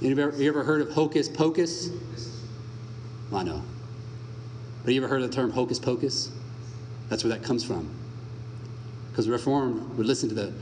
You 0.00 0.10
ever, 0.18 0.42
you 0.42 0.48
ever 0.48 0.64
heard 0.64 0.80
of 0.80 0.90
hocus 0.92 1.28
pocus? 1.28 1.90
I 3.32 3.42
know. 3.42 3.62
But 4.84 4.94
you 4.94 5.00
ever 5.02 5.08
heard 5.08 5.20
of 5.20 5.28
the 5.28 5.34
term 5.34 5.50
hocus 5.50 5.78
pocus? 5.78 6.30
That's 7.08 7.22
where 7.22 7.34
that 7.34 7.42
comes 7.42 7.64
from. 7.64 7.90
Because 9.10 9.26
the 9.26 9.32
Reformed 9.32 9.96
would 9.98 10.06
listen 10.06 10.28
to 10.30 10.34
the 10.34 10.52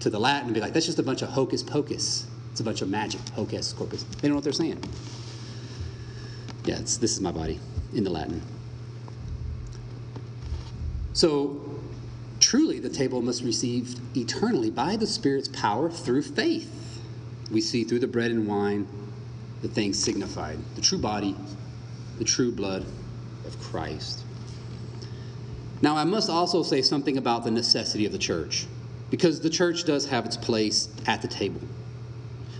to 0.00 0.10
the 0.10 0.18
Latin 0.18 0.46
and 0.46 0.54
be 0.54 0.60
like, 0.60 0.72
that's 0.72 0.86
just 0.86 0.98
a 0.98 1.02
bunch 1.02 1.22
of 1.22 1.28
hocus 1.28 1.62
pocus. 1.62 2.26
It's 2.50 2.60
a 2.60 2.64
bunch 2.64 2.82
of 2.82 2.88
magic, 2.88 3.20
hocus 3.30 3.72
corpus. 3.72 4.02
They 4.02 4.22
don't 4.22 4.30
know 4.30 4.34
what 4.36 4.44
they're 4.44 4.52
saying. 4.52 4.82
Yeah, 6.64 6.78
this 6.78 7.02
is 7.02 7.20
my 7.20 7.30
body 7.30 7.60
in 7.94 8.02
the 8.02 8.10
Latin. 8.10 8.42
So, 11.12 11.71
truly, 12.52 12.78
the 12.78 12.86
table 12.86 13.22
must 13.22 13.42
receive 13.42 13.98
eternally 14.14 14.68
by 14.68 14.94
the 14.94 15.06
Spirit's 15.06 15.48
power 15.48 15.88
through 15.88 16.20
faith. 16.20 17.00
We 17.50 17.62
see 17.62 17.82
through 17.82 18.00
the 18.00 18.06
bread 18.06 18.30
and 18.30 18.46
wine 18.46 18.86
the 19.62 19.68
things 19.68 19.98
signified 19.98 20.58
the 20.74 20.82
true 20.82 20.98
body, 20.98 21.34
the 22.18 22.24
true 22.24 22.52
blood 22.52 22.84
of 23.46 23.58
Christ. 23.58 24.22
Now, 25.80 25.96
I 25.96 26.04
must 26.04 26.28
also 26.28 26.62
say 26.62 26.82
something 26.82 27.16
about 27.16 27.42
the 27.42 27.50
necessity 27.50 28.04
of 28.04 28.12
the 28.12 28.18
church, 28.18 28.66
because 29.08 29.40
the 29.40 29.48
church 29.48 29.84
does 29.84 30.04
have 30.08 30.26
its 30.26 30.36
place 30.36 30.90
at 31.06 31.22
the 31.22 31.28
table. 31.28 31.62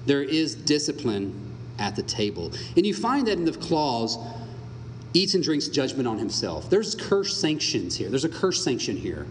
There 0.07 0.23
is 0.23 0.55
discipline 0.55 1.39
at 1.79 1.97
the 1.97 2.03
table. 2.03 2.51
And 2.79 2.87
you 2.87 2.95
find 2.95 3.27
that 3.27 3.37
in 3.37 3.45
the 3.45 3.53
clause, 3.53 4.17
eats 5.13 5.35
and 5.35 5.45
drinks 5.45 5.69
judgment 5.69 6.09
on 6.09 6.17
himself. 6.17 6.71
There's 6.71 6.95
curse 6.95 7.37
sanctions 7.37 7.95
here. 7.95 8.09
There's 8.09 8.25
a 8.25 8.31
curse 8.31 8.65
sanction 8.65 8.97
here. 8.97 9.27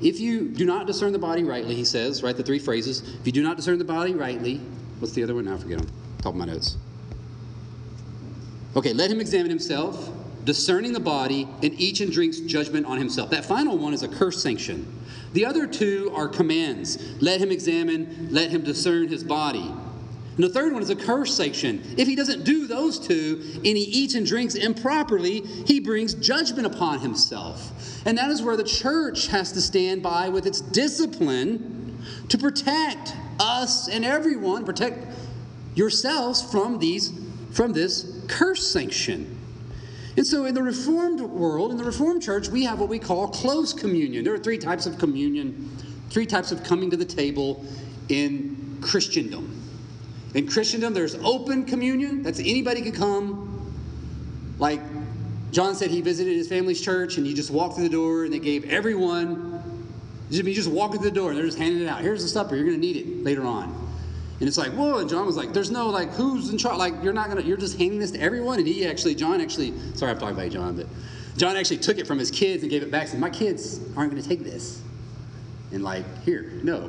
If 0.00 0.20
you 0.20 0.48
do 0.48 0.64
not 0.64 0.86
discern 0.86 1.12
the 1.12 1.18
body 1.18 1.44
rightly, 1.44 1.74
he 1.74 1.84
says, 1.84 2.22
right, 2.22 2.36
the 2.36 2.42
three 2.42 2.58
phrases. 2.58 3.00
If 3.00 3.26
you 3.26 3.32
do 3.32 3.42
not 3.42 3.56
discern 3.56 3.78
the 3.78 3.84
body 3.84 4.14
rightly, 4.14 4.58
what's 4.98 5.14
the 5.14 5.22
other 5.22 5.34
one? 5.34 5.44
Now 5.44 5.56
forget 5.56 5.78
them. 5.78 5.88
Top 6.18 6.34
of 6.34 6.36
my 6.36 6.46
notes. 6.46 6.76
Okay, 8.76 8.92
let 8.92 9.10
him 9.10 9.20
examine 9.20 9.50
himself, 9.50 10.10
discerning 10.44 10.92
the 10.92 11.00
body, 11.00 11.48
and 11.62 11.72
each 11.80 12.00
and 12.00 12.12
drinks 12.12 12.40
judgment 12.40 12.86
on 12.86 12.98
himself. 12.98 13.30
That 13.30 13.44
final 13.44 13.76
one 13.76 13.92
is 13.92 14.02
a 14.02 14.08
curse 14.08 14.42
sanction. 14.42 14.86
The 15.32 15.44
other 15.44 15.66
two 15.66 16.12
are 16.14 16.28
commands. 16.28 16.98
Let 17.20 17.40
him 17.40 17.50
examine, 17.50 18.28
let 18.30 18.50
him 18.50 18.62
discern 18.62 19.08
his 19.08 19.24
body. 19.24 19.72
And 20.40 20.48
the 20.48 20.54
third 20.54 20.72
one 20.72 20.80
is 20.80 20.88
a 20.88 20.96
curse 20.96 21.34
sanction. 21.34 21.82
If 21.98 22.08
he 22.08 22.16
doesn't 22.16 22.44
do 22.44 22.66
those 22.66 22.98
two 22.98 23.42
and 23.56 23.66
he 23.66 23.82
eats 23.82 24.14
and 24.14 24.24
drinks 24.24 24.54
improperly, 24.54 25.42
he 25.42 25.80
brings 25.80 26.14
judgment 26.14 26.66
upon 26.66 27.00
himself. 27.00 27.70
And 28.06 28.16
that 28.16 28.30
is 28.30 28.40
where 28.40 28.56
the 28.56 28.64
church 28.64 29.26
has 29.26 29.52
to 29.52 29.60
stand 29.60 30.02
by 30.02 30.30
with 30.30 30.46
its 30.46 30.62
discipline 30.62 32.02
to 32.30 32.38
protect 32.38 33.14
us 33.38 33.90
and 33.90 34.02
everyone, 34.02 34.64
protect 34.64 35.08
yourselves 35.74 36.40
from 36.50 36.78
these 36.78 37.12
from 37.52 37.74
this 37.74 38.24
curse 38.26 38.66
sanction. 38.66 39.38
And 40.16 40.26
so 40.26 40.46
in 40.46 40.54
the 40.54 40.62
reformed 40.62 41.20
world, 41.20 41.70
in 41.70 41.76
the 41.76 41.84
reformed 41.84 42.22
church, 42.22 42.48
we 42.48 42.64
have 42.64 42.80
what 42.80 42.88
we 42.88 42.98
call 42.98 43.28
close 43.28 43.74
communion. 43.74 44.24
There 44.24 44.32
are 44.32 44.38
three 44.38 44.56
types 44.56 44.86
of 44.86 44.96
communion, 44.96 45.70
three 46.08 46.24
types 46.24 46.50
of 46.50 46.64
coming 46.64 46.88
to 46.88 46.96
the 46.96 47.04
table 47.04 47.62
in 48.08 48.78
Christendom. 48.80 49.58
In 50.34 50.46
Christendom, 50.46 50.94
there's 50.94 51.16
open 51.16 51.64
communion. 51.64 52.22
That's 52.22 52.38
anybody 52.38 52.82
can 52.82 52.92
come. 52.92 53.46
Like 54.58 54.80
John 55.50 55.74
said, 55.74 55.90
he 55.90 56.00
visited 56.00 56.36
his 56.36 56.48
family's 56.48 56.80
church, 56.80 57.16
and 57.16 57.26
you 57.26 57.34
just 57.34 57.50
walk 57.50 57.74
through 57.74 57.88
the 57.88 57.96
door, 57.96 58.24
and 58.24 58.32
they 58.32 58.38
gave 58.38 58.70
everyone. 58.70 59.62
You 60.30 60.42
just 60.54 60.70
walk 60.70 60.92
through 60.92 61.02
the 61.02 61.10
door, 61.10 61.30
and 61.30 61.38
they're 61.38 61.46
just 61.46 61.58
handing 61.58 61.82
it 61.82 61.88
out. 61.88 62.02
Here's 62.02 62.22
the 62.22 62.28
supper. 62.28 62.54
You're 62.54 62.66
going 62.66 62.80
to 62.80 62.86
need 62.86 62.96
it 62.96 63.24
later 63.24 63.44
on. 63.44 63.80
And 64.40 64.48
it's 64.48 64.56
like, 64.56 64.72
whoa, 64.72 64.98
and 64.98 65.10
John 65.10 65.26
was 65.26 65.36
like, 65.36 65.52
there's 65.52 65.70
no 65.70 65.90
like 65.90 66.10
who's 66.12 66.48
in 66.48 66.56
charge? 66.56 66.78
Like, 66.78 66.94
you're 67.02 67.12
not 67.12 67.28
gonna, 67.28 67.42
you're 67.42 67.58
just 67.58 67.76
handing 67.76 67.98
this 67.98 68.10
to 68.12 68.20
everyone. 68.20 68.58
And 68.58 68.66
he 68.66 68.86
actually, 68.86 69.14
John 69.14 69.38
actually, 69.38 69.74
sorry 69.94 70.12
I'm 70.12 70.18
talking 70.18 70.34
about 70.34 70.50
John, 70.50 70.76
but 70.76 70.86
John 71.36 71.56
actually 71.56 71.76
took 71.76 71.98
it 71.98 72.06
from 72.06 72.18
his 72.18 72.30
kids 72.30 72.62
and 72.62 72.70
gave 72.70 72.82
it 72.82 72.90
back. 72.90 73.08
Said, 73.08 73.20
my 73.20 73.28
kids 73.28 73.80
aren't 73.98 74.10
gonna 74.10 74.22
take 74.22 74.42
this. 74.42 74.80
And 75.72 75.84
like, 75.84 76.06
here, 76.24 76.52
no. 76.62 76.88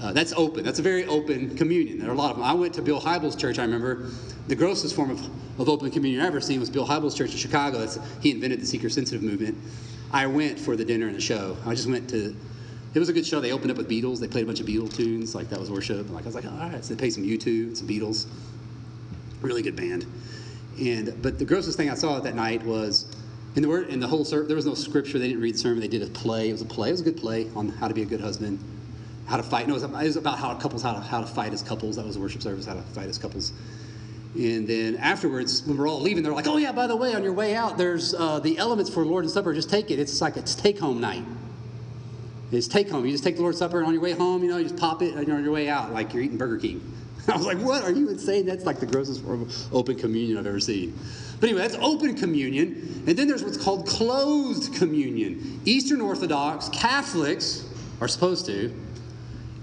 Uh, 0.00 0.12
that's 0.12 0.32
open. 0.32 0.64
That's 0.64 0.78
a 0.78 0.82
very 0.82 1.04
open 1.04 1.54
communion. 1.56 1.98
There 1.98 2.08
are 2.08 2.14
a 2.14 2.16
lot 2.16 2.30
of 2.30 2.38
them. 2.38 2.44
I 2.44 2.54
went 2.54 2.72
to 2.74 2.82
Bill 2.82 3.00
Hybels' 3.00 3.38
church. 3.38 3.58
I 3.58 3.62
remember 3.62 4.06
the 4.48 4.56
grossest 4.56 4.96
form 4.96 5.10
of, 5.10 5.20
of 5.60 5.68
open 5.68 5.90
communion 5.90 6.22
I've 6.22 6.28
ever 6.28 6.40
seen 6.40 6.58
was 6.58 6.70
Bill 6.70 6.86
Hybels' 6.86 7.14
church 7.14 7.32
in 7.32 7.36
Chicago. 7.36 7.78
That's, 7.78 7.98
he 8.22 8.30
invented 8.30 8.62
the 8.62 8.66
seeker 8.66 8.88
sensitive 8.88 9.22
movement. 9.22 9.58
I 10.10 10.26
went 10.26 10.58
for 10.58 10.74
the 10.74 10.86
dinner 10.86 11.06
and 11.06 11.14
the 11.14 11.20
show. 11.20 11.56
I 11.66 11.74
just 11.74 11.88
went 11.88 12.08
to. 12.10 12.34
It 12.94 12.98
was 12.98 13.10
a 13.10 13.12
good 13.12 13.26
show. 13.26 13.40
They 13.40 13.52
opened 13.52 13.70
up 13.70 13.76
with 13.76 13.90
Beatles. 13.90 14.20
They 14.20 14.26
played 14.26 14.44
a 14.44 14.46
bunch 14.46 14.60
of 14.60 14.66
Beatles 14.66 14.96
tunes. 14.96 15.34
Like 15.34 15.50
that 15.50 15.60
was 15.60 15.70
worship. 15.70 15.98
And 15.98 16.14
like 16.14 16.24
I 16.24 16.26
was 16.26 16.34
like, 16.34 16.46
all 16.46 16.52
right. 16.52 16.82
So 16.82 16.94
they 16.94 16.98
played 16.98 17.12
some 17.12 17.22
U2, 17.22 17.76
some 17.76 17.86
Beatles. 17.86 18.26
Really 19.42 19.62
good 19.62 19.76
band. 19.76 20.06
And 20.80 21.20
but 21.20 21.38
the 21.38 21.44
grossest 21.44 21.76
thing 21.76 21.90
I 21.90 21.94
saw 21.94 22.18
that 22.20 22.34
night 22.34 22.62
was 22.64 23.14
in 23.54 23.62
the 23.62 23.68
word 23.68 23.90
in 23.90 24.00
the 24.00 24.08
whole 24.08 24.24
service. 24.24 24.48
There 24.48 24.56
was 24.56 24.66
no 24.66 24.74
scripture. 24.74 25.18
They 25.18 25.28
didn't 25.28 25.42
read 25.42 25.54
the 25.54 25.58
sermon. 25.58 25.80
They 25.80 25.88
did 25.88 26.02
a 26.02 26.06
play. 26.06 26.48
It 26.48 26.52
was 26.52 26.62
a 26.62 26.66
play. 26.66 26.88
It 26.88 26.92
was 26.92 27.02
a 27.02 27.04
good 27.04 27.18
play 27.18 27.48
on 27.54 27.68
how 27.68 27.86
to 27.86 27.94
be 27.94 28.02
a 28.02 28.06
good 28.06 28.20
husband 28.20 28.58
how 29.30 29.36
to 29.36 29.42
fight. 29.44 29.68
No, 29.68 29.76
it 29.76 29.88
was, 29.90 30.16
about 30.16 30.38
how 30.38 30.52
couples, 30.56 30.82
how 30.82 30.92
to, 30.92 31.00
how 31.00 31.20
to 31.20 31.26
fight 31.26 31.52
as 31.52 31.62
couples. 31.62 31.94
That 31.94 32.04
was 32.04 32.16
a 32.16 32.20
worship 32.20 32.42
service, 32.42 32.66
how 32.66 32.74
to 32.74 32.82
fight 32.82 33.08
as 33.08 33.16
couples. 33.16 33.52
And 34.34 34.66
then 34.66 34.96
afterwards, 34.96 35.62
when 35.64 35.78
we're 35.78 35.88
all 35.88 36.00
leaving, 36.00 36.24
they're 36.24 36.32
like, 36.32 36.48
oh, 36.48 36.56
yeah, 36.56 36.72
by 36.72 36.88
the 36.88 36.96
way, 36.96 37.14
on 37.14 37.22
your 37.22 37.32
way 37.32 37.54
out, 37.54 37.78
there's 37.78 38.12
uh, 38.12 38.40
the 38.40 38.58
elements 38.58 38.92
for 38.92 39.04
Lord's 39.04 39.32
Supper. 39.32 39.54
Just 39.54 39.70
take 39.70 39.92
it. 39.92 40.00
It's 40.00 40.20
like 40.20 40.36
it's 40.36 40.56
take 40.56 40.80
home 40.80 41.00
night. 41.00 41.22
It's 42.50 42.66
take 42.66 42.90
home. 42.90 43.04
You 43.06 43.12
just 43.12 43.22
take 43.22 43.36
the 43.36 43.42
Lord's 43.42 43.58
Supper, 43.58 43.78
and 43.78 43.86
on 43.86 43.92
your 43.92 44.02
way 44.02 44.12
home, 44.12 44.42
you 44.42 44.50
know, 44.50 44.56
you 44.56 44.64
just 44.64 44.76
pop 44.76 45.00
it, 45.00 45.14
and 45.14 45.26
you're 45.26 45.36
on 45.36 45.44
your 45.44 45.52
way 45.52 45.68
out, 45.68 45.92
like 45.92 46.12
you're 46.12 46.24
eating 46.24 46.36
Burger 46.36 46.58
King. 46.58 46.80
I 47.28 47.36
was 47.36 47.46
like, 47.46 47.58
what? 47.58 47.84
Are 47.84 47.92
you 47.92 48.08
insane? 48.08 48.46
That's 48.46 48.64
like 48.64 48.80
the 48.80 48.86
grossest 48.86 49.22
form 49.22 49.42
of 49.42 49.74
open 49.74 49.96
communion 49.96 50.38
I've 50.38 50.46
ever 50.46 50.58
seen. 50.58 50.98
But 51.38 51.50
anyway, 51.50 51.62
that's 51.62 51.76
open 51.76 52.16
communion. 52.16 53.04
And 53.06 53.16
then 53.16 53.28
there's 53.28 53.44
what's 53.44 53.62
called 53.62 53.86
closed 53.86 54.74
communion. 54.74 55.60
Eastern 55.64 56.00
Orthodox, 56.00 56.68
Catholics 56.70 57.64
are 58.00 58.08
supposed 58.08 58.46
to, 58.46 58.74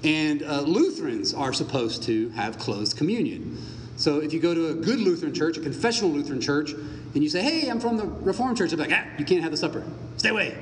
and 0.07 0.41
uh, 0.41 0.61
Lutherans 0.61 1.33
are 1.33 1.51
supposed 1.51 2.03
to 2.03 2.29
have 2.29 2.57
closed 2.57 2.95
communion. 2.95 3.61
So 3.97 4.19
if 4.19 4.31
you 4.31 4.39
go 4.39 4.53
to 4.53 4.67
a 4.69 4.73
good 4.73 5.01
Lutheran 5.01 5.33
church, 5.33 5.57
a 5.57 5.59
confessional 5.59 6.11
Lutheran 6.11 6.39
church, 6.39 6.71
and 6.71 7.21
you 7.21 7.27
say, 7.27 7.41
hey, 7.41 7.69
I'm 7.69 7.81
from 7.81 7.97
the 7.97 8.05
Reformed 8.05 8.57
church, 8.57 8.69
they're 8.69 8.79
like, 8.79 8.93
ah, 8.93 9.05
you 9.17 9.25
can't 9.25 9.41
have 9.41 9.51
the 9.51 9.57
supper. 9.57 9.83
Stay 10.15 10.29
away. 10.29 10.57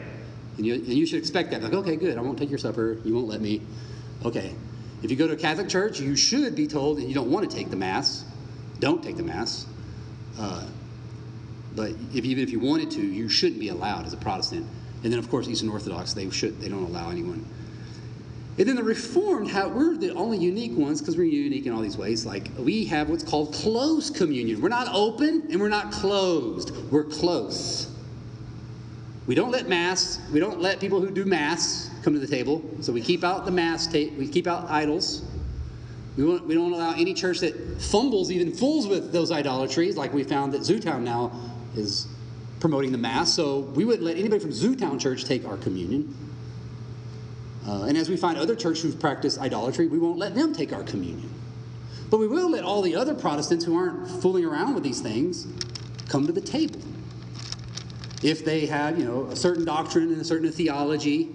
And 0.58 0.66
you, 0.66 0.74
and 0.74 0.88
you 0.88 1.06
should 1.06 1.20
expect 1.20 1.52
that. 1.52 1.62
Like, 1.62 1.74
okay, 1.74 1.96
good. 1.96 2.18
I 2.18 2.22
won't 2.22 2.40
take 2.40 2.50
your 2.50 2.58
supper. 2.58 2.98
You 3.04 3.14
won't 3.14 3.28
let 3.28 3.40
me. 3.40 3.62
Okay. 4.24 4.56
If 5.04 5.12
you 5.12 5.18
go 5.18 5.28
to 5.28 5.34
a 5.34 5.38
Catholic 5.38 5.70
church, 5.70 6.00
you 6.00 6.16
should 6.16 6.56
be 6.56 6.66
told 6.66 6.98
that 6.98 7.04
you 7.04 7.14
don't 7.14 7.30
want 7.30 7.48
to 7.48 7.56
take 7.56 7.70
the 7.70 7.76
Mass. 7.76 8.26
Don't 8.80 9.04
take 9.04 9.16
the 9.16 9.24
Mass. 9.24 9.68
Uh, 10.40 10.66
but 11.76 11.92
if, 12.16 12.26
even 12.26 12.42
if 12.42 12.50
you 12.50 12.60
wanted 12.60 12.90
to, 12.92 13.02
you 13.02 13.30
shouldn't 13.30 13.60
be 13.60 13.70
allowed 13.70 14.08
as 14.08 14.14
a 14.14 14.18
Protestant. 14.18 14.66
And 15.04 15.12
then, 15.12 15.20
of 15.20 15.30
course, 15.30 15.48
Eastern 15.48 15.70
Orthodox, 15.70 16.14
they 16.14 16.28
should 16.32 16.60
they 16.60 16.70
don't 16.70 16.86
allow 16.86 17.12
anyone 17.12 17.46
and 18.58 18.68
then 18.68 18.78
the 18.78 18.84
Reformed, 18.84 19.50
how 19.50 19.68
we're 19.68 19.98
the 19.98 20.14
only 20.14 20.38
unique 20.38 20.78
ones 20.78 21.02
because 21.02 21.18
we're 21.18 21.26
unique 21.26 21.66
in 21.66 21.74
all 21.74 21.82
these 21.82 21.98
ways. 21.98 22.26
Like 22.26 22.50
we 22.58 22.86
have 22.86 23.10
what's 23.10 23.24
called 23.24 23.54
close 23.54 24.10
communion. 24.10 24.62
We're 24.62 24.70
not 24.70 24.88
open 24.94 25.48
and 25.52 25.60
we're 25.60 25.68
not 25.68 25.92
closed. 25.92 26.72
We're 26.90 27.04
close. 27.04 27.90
We 29.28 29.36
don't 29.36 29.52
let 29.52 29.68
mass. 29.68 30.22
We 30.32 30.40
don't 30.40 30.62
let 30.62 30.80
people 30.80 31.02
who 31.02 31.12
do 31.12 31.26
mass 31.26 31.90
come 32.04 32.14
to 32.14 32.20
the 32.20 32.28
table. 32.28 32.64
So 32.80 32.94
we 32.94 33.02
keep 33.02 33.26
out 33.26 33.44
the 33.44 33.52
mass. 33.52 33.88
Ta- 33.88 34.14
we 34.18 34.28
keep 34.28 34.48
out 34.48 34.70
idols. 34.70 35.24
We, 36.16 36.24
we 36.24 36.54
don't 36.54 36.72
allow 36.72 36.94
any 36.94 37.14
church 37.14 37.40
that 37.40 37.82
fumbles, 37.82 38.32
even 38.32 38.54
fools 38.54 38.88
with 38.88 39.12
those 39.12 39.32
idolatries. 39.32 39.98
Like 39.98 40.14
we 40.14 40.24
found 40.24 40.54
that 40.54 40.62
Zootown 40.62 41.02
now 41.02 41.32
is 41.76 42.08
promoting 42.62 42.94
the 42.94 42.98
mass. 42.98 43.34
So 43.34 43.60
we 43.60 43.84
wouldn't 43.84 44.04
let 44.04 44.18
anybody 44.18 44.40
from 44.40 44.52
Zootown 44.52 44.98
Church 44.98 45.26
take 45.26 45.46
our 45.46 45.58
communion. 45.58 46.16
Uh, 47.68 47.84
and 47.84 47.98
as 47.98 48.10
we 48.10 48.18
find 48.18 48.38
other 48.38 48.56
churches 48.56 48.84
who 48.84 48.92
practice 48.94 49.40
idolatry, 49.40 49.88
we 49.88 49.98
won't 49.98 50.18
let 50.18 50.36
them 50.36 50.54
take 50.54 50.72
our 50.72 50.84
communion. 50.84 51.30
But 52.10 52.20
we 52.20 52.28
will 52.28 52.52
let 52.52 52.64
all 52.64 52.82
the 52.82 52.96
other 52.96 53.16
Protestants 53.16 53.66
who 53.66 53.76
aren't 53.78 54.08
fooling 54.22 54.46
around 54.46 54.76
with 54.76 54.84
these 54.84 55.02
things 55.02 55.48
come 56.08 56.28
to 56.28 56.34
the 56.34 56.42
table. 56.42 56.80
If 58.22 58.46
they 58.46 58.68
have, 58.68 59.00
you 59.00 59.06
know, 59.06 59.26
a 59.26 59.36
certain 59.36 59.66
doctrine 59.66 60.12
and 60.12 60.22
a 60.22 60.24
certain 60.24 60.52
theology, 60.52 61.30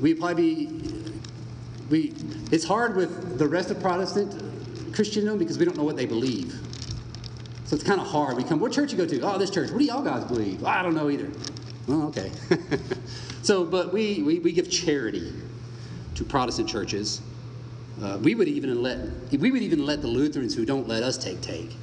we 0.00 0.14
probably 0.14 0.66
be, 0.66 0.92
we, 1.90 2.14
it's 2.52 2.64
hard 2.64 2.94
with 2.96 3.38
the 3.38 3.48
rest 3.48 3.70
of 3.70 3.80
Protestant 3.80 4.94
Christendom 4.94 5.38
because 5.38 5.58
we 5.58 5.64
don't 5.64 5.76
know 5.76 5.84
what 5.84 5.96
they 5.96 6.06
believe. 6.06 6.58
So 7.64 7.74
it's 7.74 7.84
kind 7.84 8.00
of 8.00 8.06
hard. 8.06 8.36
We 8.36 8.44
come, 8.44 8.60
what 8.60 8.72
church 8.72 8.92
you 8.92 8.98
go 8.98 9.06
to? 9.06 9.20
Oh, 9.22 9.38
this 9.38 9.50
church. 9.50 9.70
What 9.70 9.78
do 9.78 9.84
y'all 9.84 10.02
guys 10.02 10.24
believe? 10.24 10.64
I 10.64 10.82
don't 10.82 10.94
know 10.94 11.10
either. 11.10 11.30
Well, 11.86 12.02
okay. 12.08 12.30
So, 13.44 13.62
but 13.62 13.92
we, 13.92 14.22
we, 14.22 14.38
we 14.38 14.52
give 14.52 14.70
charity 14.70 15.30
to 16.14 16.24
Protestant 16.24 16.66
churches. 16.66 17.20
Uh, 18.02 18.18
we 18.22 18.34
would 18.34 18.48
even 18.48 18.82
let 18.82 18.98
we 19.38 19.50
would 19.50 19.62
even 19.62 19.84
let 19.84 20.00
the 20.00 20.08
Lutherans 20.08 20.54
who 20.54 20.64
don't 20.64 20.88
let 20.88 21.02
us 21.02 21.18
take 21.18 21.42
take. 21.42 21.76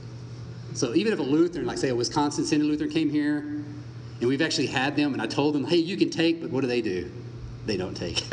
So 0.73 0.95
even 0.95 1.13
if 1.13 1.19
a 1.19 1.23
Lutheran, 1.23 1.67
like 1.67 1.77
say 1.77 1.89
a 1.89 1.95
Wisconsin 1.95 2.45
Synod 2.45 2.65
Lutheran, 2.65 2.89
came 2.89 3.11
here, 3.11 3.37
and 3.37 4.27
we've 4.27 4.41
actually 4.41 4.67
had 4.67 4.95
them, 4.95 5.13
and 5.13 5.21
I 5.21 5.27
told 5.27 5.53
them, 5.53 5.63
hey, 5.63 5.77
you 5.77 5.97
can 5.97 6.09
take, 6.09 6.41
but 6.41 6.49
what 6.49 6.61
do 6.61 6.67
they 6.67 6.81
do? 6.81 7.11
They 7.67 7.77
don't 7.77 7.95
take. 7.95 8.23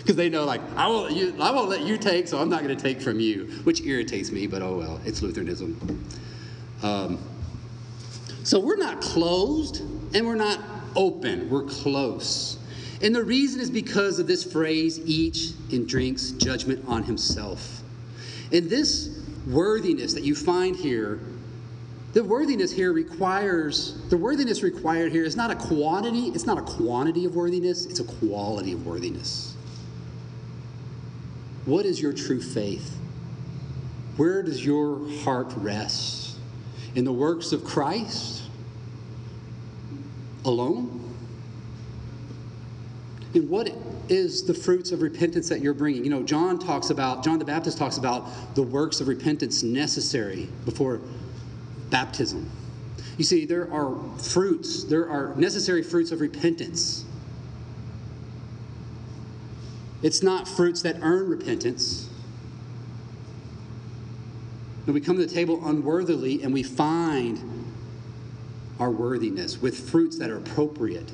Because 0.00 0.16
they 0.16 0.30
know, 0.30 0.44
like, 0.44 0.62
I 0.76 0.88
won't, 0.88 1.12
you, 1.12 1.34
I 1.38 1.50
won't 1.50 1.68
let 1.68 1.82
you 1.82 1.98
take, 1.98 2.26
so 2.26 2.38
I'm 2.38 2.48
not 2.48 2.64
going 2.64 2.74
to 2.74 2.82
take 2.82 3.02
from 3.02 3.20
you, 3.20 3.44
which 3.64 3.82
irritates 3.82 4.32
me, 4.32 4.46
but 4.46 4.62
oh 4.62 4.76
well, 4.76 5.00
it's 5.04 5.20
Lutheranism. 5.22 6.04
Um, 6.82 7.18
so 8.42 8.58
we're 8.58 8.78
not 8.78 9.02
closed, 9.02 9.82
and 10.14 10.26
we're 10.26 10.36
not 10.36 10.58
open, 10.96 11.48
we're 11.50 11.64
close. 11.64 12.58
And 13.02 13.14
the 13.14 13.24
reason 13.24 13.60
is 13.60 13.70
because 13.70 14.18
of 14.18 14.26
this 14.26 14.44
phrase 14.44 15.00
each 15.06 15.52
and 15.72 15.88
drinks 15.88 16.32
judgment 16.32 16.84
on 16.86 17.02
himself. 17.02 17.80
And 18.52 18.68
this 18.68 19.22
worthiness 19.46 20.12
that 20.14 20.24
you 20.24 20.34
find 20.34 20.76
here 20.76 21.20
The 22.12 22.24
worthiness 22.24 22.72
here 22.72 22.92
requires, 22.92 24.02
the 24.08 24.16
worthiness 24.16 24.64
required 24.64 25.12
here 25.12 25.24
is 25.24 25.36
not 25.36 25.52
a 25.52 25.54
quantity, 25.54 26.26
it's 26.34 26.44
not 26.44 26.58
a 26.58 26.62
quantity 26.62 27.24
of 27.24 27.36
worthiness, 27.36 27.86
it's 27.86 28.00
a 28.00 28.04
quality 28.04 28.72
of 28.72 28.84
worthiness. 28.84 29.54
What 31.66 31.86
is 31.86 32.00
your 32.00 32.12
true 32.12 32.42
faith? 32.42 32.96
Where 34.16 34.42
does 34.42 34.64
your 34.64 35.08
heart 35.20 35.52
rest? 35.56 36.36
In 36.96 37.04
the 37.04 37.12
works 37.12 37.52
of 37.52 37.64
Christ 37.64 38.39
alone? 40.44 41.00
And 43.34 43.48
what 43.48 43.70
is 44.08 44.44
the 44.44 44.54
fruits 44.54 44.90
of 44.90 45.02
repentance 45.02 45.48
that 45.48 45.60
you're 45.60 45.74
bringing? 45.74 46.04
You 46.04 46.10
know, 46.10 46.22
John 46.22 46.58
talks 46.58 46.90
about, 46.90 47.22
John 47.22 47.38
the 47.38 47.44
Baptist 47.44 47.78
talks 47.78 47.96
about 47.96 48.54
the 48.54 48.62
works 48.62 49.00
of 49.00 49.08
repentance 49.08 49.62
necessary 49.62 50.48
before 50.64 51.00
baptism. 51.90 52.50
You 53.18 53.24
see, 53.24 53.44
there 53.44 53.72
are 53.72 53.96
fruits, 54.18 54.84
there 54.84 55.08
are 55.08 55.34
necessary 55.36 55.82
fruits 55.82 56.10
of 56.10 56.20
repentance. 56.20 57.04
It's 60.02 60.22
not 60.22 60.48
fruits 60.48 60.82
that 60.82 60.96
earn 61.02 61.28
repentance. 61.28 62.08
When 64.86 64.94
we 64.94 65.00
come 65.00 65.18
to 65.18 65.26
the 65.26 65.32
table 65.32 65.60
unworthily 65.64 66.42
and 66.42 66.52
we 66.52 66.62
find 66.62 67.38
our 68.80 68.90
worthiness 68.90 69.60
with 69.60 69.90
fruits 69.90 70.18
that 70.18 70.30
are 70.30 70.38
appropriate. 70.38 71.12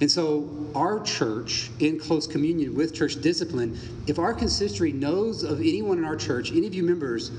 And 0.00 0.10
so, 0.10 0.48
our 0.74 1.00
church, 1.00 1.70
in 1.78 2.00
close 2.00 2.26
communion 2.26 2.74
with 2.74 2.94
church 2.94 3.20
discipline, 3.20 3.78
if 4.08 4.18
our 4.18 4.34
consistory 4.34 4.92
knows 4.92 5.44
of 5.44 5.60
anyone 5.60 5.98
in 5.98 6.04
our 6.04 6.16
church, 6.16 6.50
any 6.50 6.66
of 6.66 6.74
you 6.74 6.82
members 6.82 7.30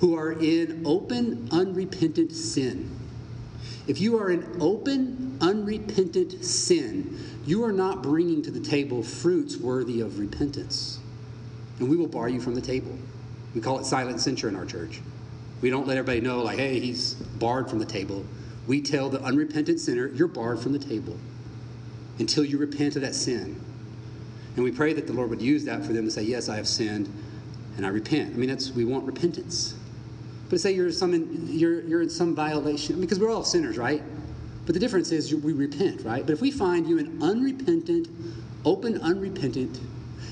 who 0.00 0.16
are 0.16 0.32
in 0.32 0.82
open, 0.84 1.48
unrepentant 1.52 2.32
sin, 2.32 2.90
if 3.86 4.00
you 4.00 4.18
are 4.18 4.30
in 4.30 4.56
open, 4.60 5.38
unrepentant 5.40 6.44
sin, 6.44 7.18
you 7.46 7.64
are 7.64 7.72
not 7.72 8.02
bringing 8.02 8.42
to 8.42 8.50
the 8.50 8.60
table 8.60 9.02
fruits 9.02 9.56
worthy 9.56 10.00
of 10.00 10.18
repentance. 10.18 10.98
And 11.78 11.88
we 11.88 11.96
will 11.96 12.06
bar 12.06 12.28
you 12.28 12.40
from 12.40 12.54
the 12.54 12.60
table. 12.60 12.96
We 13.54 13.60
call 13.60 13.78
it 13.78 13.86
silent 13.86 14.20
censure 14.20 14.48
in 14.48 14.56
our 14.56 14.66
church. 14.66 15.00
We 15.60 15.70
don't 15.70 15.86
let 15.86 15.96
everybody 15.96 16.20
know, 16.20 16.42
like, 16.42 16.58
hey, 16.58 16.80
he's 16.80 17.16
barred 17.40 17.68
from 17.68 17.80
the 17.80 17.84
table. 17.84 18.24
We 18.68 18.80
tell 18.80 19.08
the 19.08 19.20
unrepentant 19.22 19.80
sinner, 19.80 20.06
you're 20.08 20.28
barred 20.28 20.60
from 20.60 20.72
the 20.72 20.78
table 20.78 21.18
until 22.20 22.44
you 22.44 22.58
repent 22.58 22.94
of 22.94 23.02
that 23.02 23.16
sin. 23.16 23.60
And 24.54 24.62
we 24.64 24.70
pray 24.70 24.92
that 24.92 25.06
the 25.08 25.12
Lord 25.12 25.30
would 25.30 25.42
use 25.42 25.64
that 25.64 25.84
for 25.84 25.92
them 25.92 26.04
to 26.04 26.10
say, 26.10 26.22
yes, 26.22 26.48
I 26.48 26.56
have 26.56 26.68
sinned 26.68 27.12
and 27.76 27.84
I 27.86 27.88
repent. 27.88 28.34
I 28.34 28.36
mean, 28.36 28.48
that's, 28.48 28.70
we 28.70 28.84
want 28.84 29.04
repentance. 29.04 29.74
But 30.50 30.60
say 30.60 30.72
you're, 30.72 30.92
some 30.92 31.14
in, 31.14 31.48
you're, 31.48 31.80
you're 31.82 32.02
in 32.02 32.10
some 32.10 32.34
violation, 32.34 33.00
because 33.00 33.18
we're 33.18 33.30
all 33.30 33.44
sinners, 33.44 33.78
right? 33.78 34.02
But 34.66 34.74
the 34.74 34.80
difference 34.80 35.12
is 35.12 35.34
we 35.34 35.52
repent, 35.52 36.02
right? 36.02 36.26
But 36.26 36.32
if 36.32 36.40
we 36.40 36.50
find 36.50 36.86
you 36.86 36.98
an 36.98 37.22
unrepentant, 37.22 38.08
open, 38.64 39.00
unrepentant, 39.00 39.80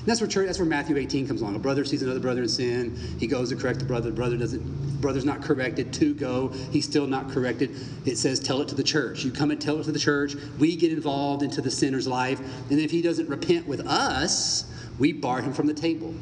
that's 0.05 0.21
where 0.21 0.27
church, 0.27 0.45
that's 0.47 0.59
where 0.59 0.67
Matthew 0.67 0.97
18 0.97 1.27
comes 1.27 1.41
along. 1.41 1.55
A 1.55 1.59
brother 1.59 1.83
sees 1.85 2.01
another 2.01 2.19
brother 2.19 2.43
in 2.43 2.49
sin. 2.49 2.95
He 3.19 3.27
goes 3.27 3.49
to 3.49 3.55
correct 3.55 3.79
the 3.79 3.85
brother. 3.85 4.09
The 4.09 4.15
brother 4.15 4.37
doesn't. 4.37 5.01
Brother's 5.01 5.25
not 5.25 5.41
corrected. 5.41 5.93
To 5.93 6.13
go, 6.13 6.49
he's 6.71 6.85
still 6.85 7.07
not 7.07 7.29
corrected. 7.29 7.75
It 8.05 8.17
says, 8.17 8.39
tell 8.39 8.61
it 8.61 8.67
to 8.69 8.75
the 8.75 8.83
church. 8.83 9.23
You 9.23 9.31
come 9.31 9.51
and 9.51 9.61
tell 9.61 9.79
it 9.79 9.83
to 9.85 9.91
the 9.91 9.99
church. 9.99 10.35
We 10.57 10.75
get 10.75 10.91
involved 10.91 11.43
into 11.43 11.61
the 11.61 11.71
sinner's 11.71 12.07
life, 12.07 12.39
and 12.69 12.79
if 12.79 12.91
he 12.91 13.01
doesn't 13.01 13.29
repent 13.29 13.67
with 13.67 13.85
us, 13.87 14.71
we 14.97 15.13
bar 15.13 15.41
him 15.41 15.53
from 15.53 15.67
the 15.67 15.73
table. 15.73 16.13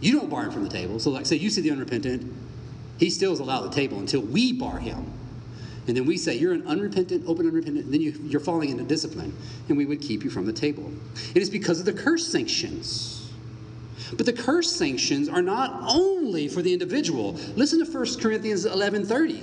You 0.00 0.18
don't 0.18 0.30
bar 0.30 0.44
him 0.44 0.50
from 0.50 0.64
the 0.64 0.70
table. 0.70 0.98
So, 0.98 1.10
like, 1.10 1.26
say 1.26 1.36
you 1.36 1.50
see 1.50 1.60
the 1.60 1.70
unrepentant, 1.70 2.32
he 2.98 3.10
still 3.10 3.32
is 3.32 3.40
allowed 3.40 3.62
the 3.62 3.74
table 3.74 3.98
until 3.98 4.20
we 4.20 4.52
bar 4.52 4.78
him. 4.78 5.12
And 5.86 5.96
then 5.96 6.06
we 6.06 6.16
say, 6.16 6.36
You're 6.36 6.52
an 6.52 6.66
unrepentant, 6.66 7.24
open 7.26 7.46
unrepentant, 7.46 7.86
and 7.86 7.94
then 7.94 8.00
you, 8.00 8.12
you're 8.24 8.40
falling 8.40 8.70
into 8.70 8.84
discipline, 8.84 9.36
and 9.68 9.76
we 9.76 9.86
would 9.86 10.00
keep 10.00 10.22
you 10.22 10.30
from 10.30 10.46
the 10.46 10.52
table. 10.52 10.90
It 11.34 11.42
is 11.42 11.50
because 11.50 11.80
of 11.80 11.86
the 11.86 11.92
curse 11.92 12.26
sanctions. 12.26 13.30
But 14.16 14.26
the 14.26 14.32
curse 14.32 14.70
sanctions 14.70 15.28
are 15.28 15.42
not 15.42 15.82
only 15.88 16.48
for 16.48 16.62
the 16.62 16.72
individual. 16.72 17.32
Listen 17.56 17.84
to 17.84 17.90
1 17.90 18.20
Corinthians 18.20 18.64
11:30. 18.66 19.42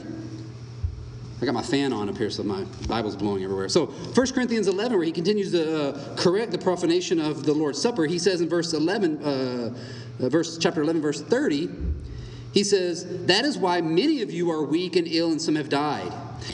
I 1.42 1.46
got 1.46 1.54
my 1.54 1.64
fan 1.64 1.94
on 1.94 2.10
up 2.10 2.18
here, 2.18 2.30
so 2.30 2.44
my 2.44 2.66
Bible's 2.88 3.16
blowing 3.16 3.44
everywhere. 3.44 3.70
So 3.70 3.86
1 3.86 4.28
Corinthians 4.34 4.68
11, 4.68 4.98
where 4.98 5.06
he 5.06 5.12
continues 5.14 5.52
to 5.54 5.96
uh, 5.96 6.16
correct 6.18 6.52
the 6.52 6.58
profanation 6.58 7.18
of 7.18 7.46
the 7.46 7.54
Lord's 7.54 7.82
Supper, 7.82 8.06
he 8.06 8.20
says 8.20 8.42
in 8.42 8.50
verse 8.50 8.74
11, 8.74 9.24
uh, 9.24 9.74
uh, 10.20 10.30
verse 10.30 10.58
chapter 10.58 10.82
11, 10.82 11.02
verse 11.02 11.22
30, 11.22 11.70
he 12.54 12.64
says, 12.66 13.26
That 13.26 13.46
is 13.46 13.58
why 13.58 13.80
many 13.80 14.22
of 14.22 14.32
you 14.32 14.52
are 14.52 14.64
weak 14.64 14.98
and 14.98 15.08
ill, 15.08 15.32
and 15.32 15.42
some 15.42 15.56
have 15.56 15.70
died. 15.70 16.12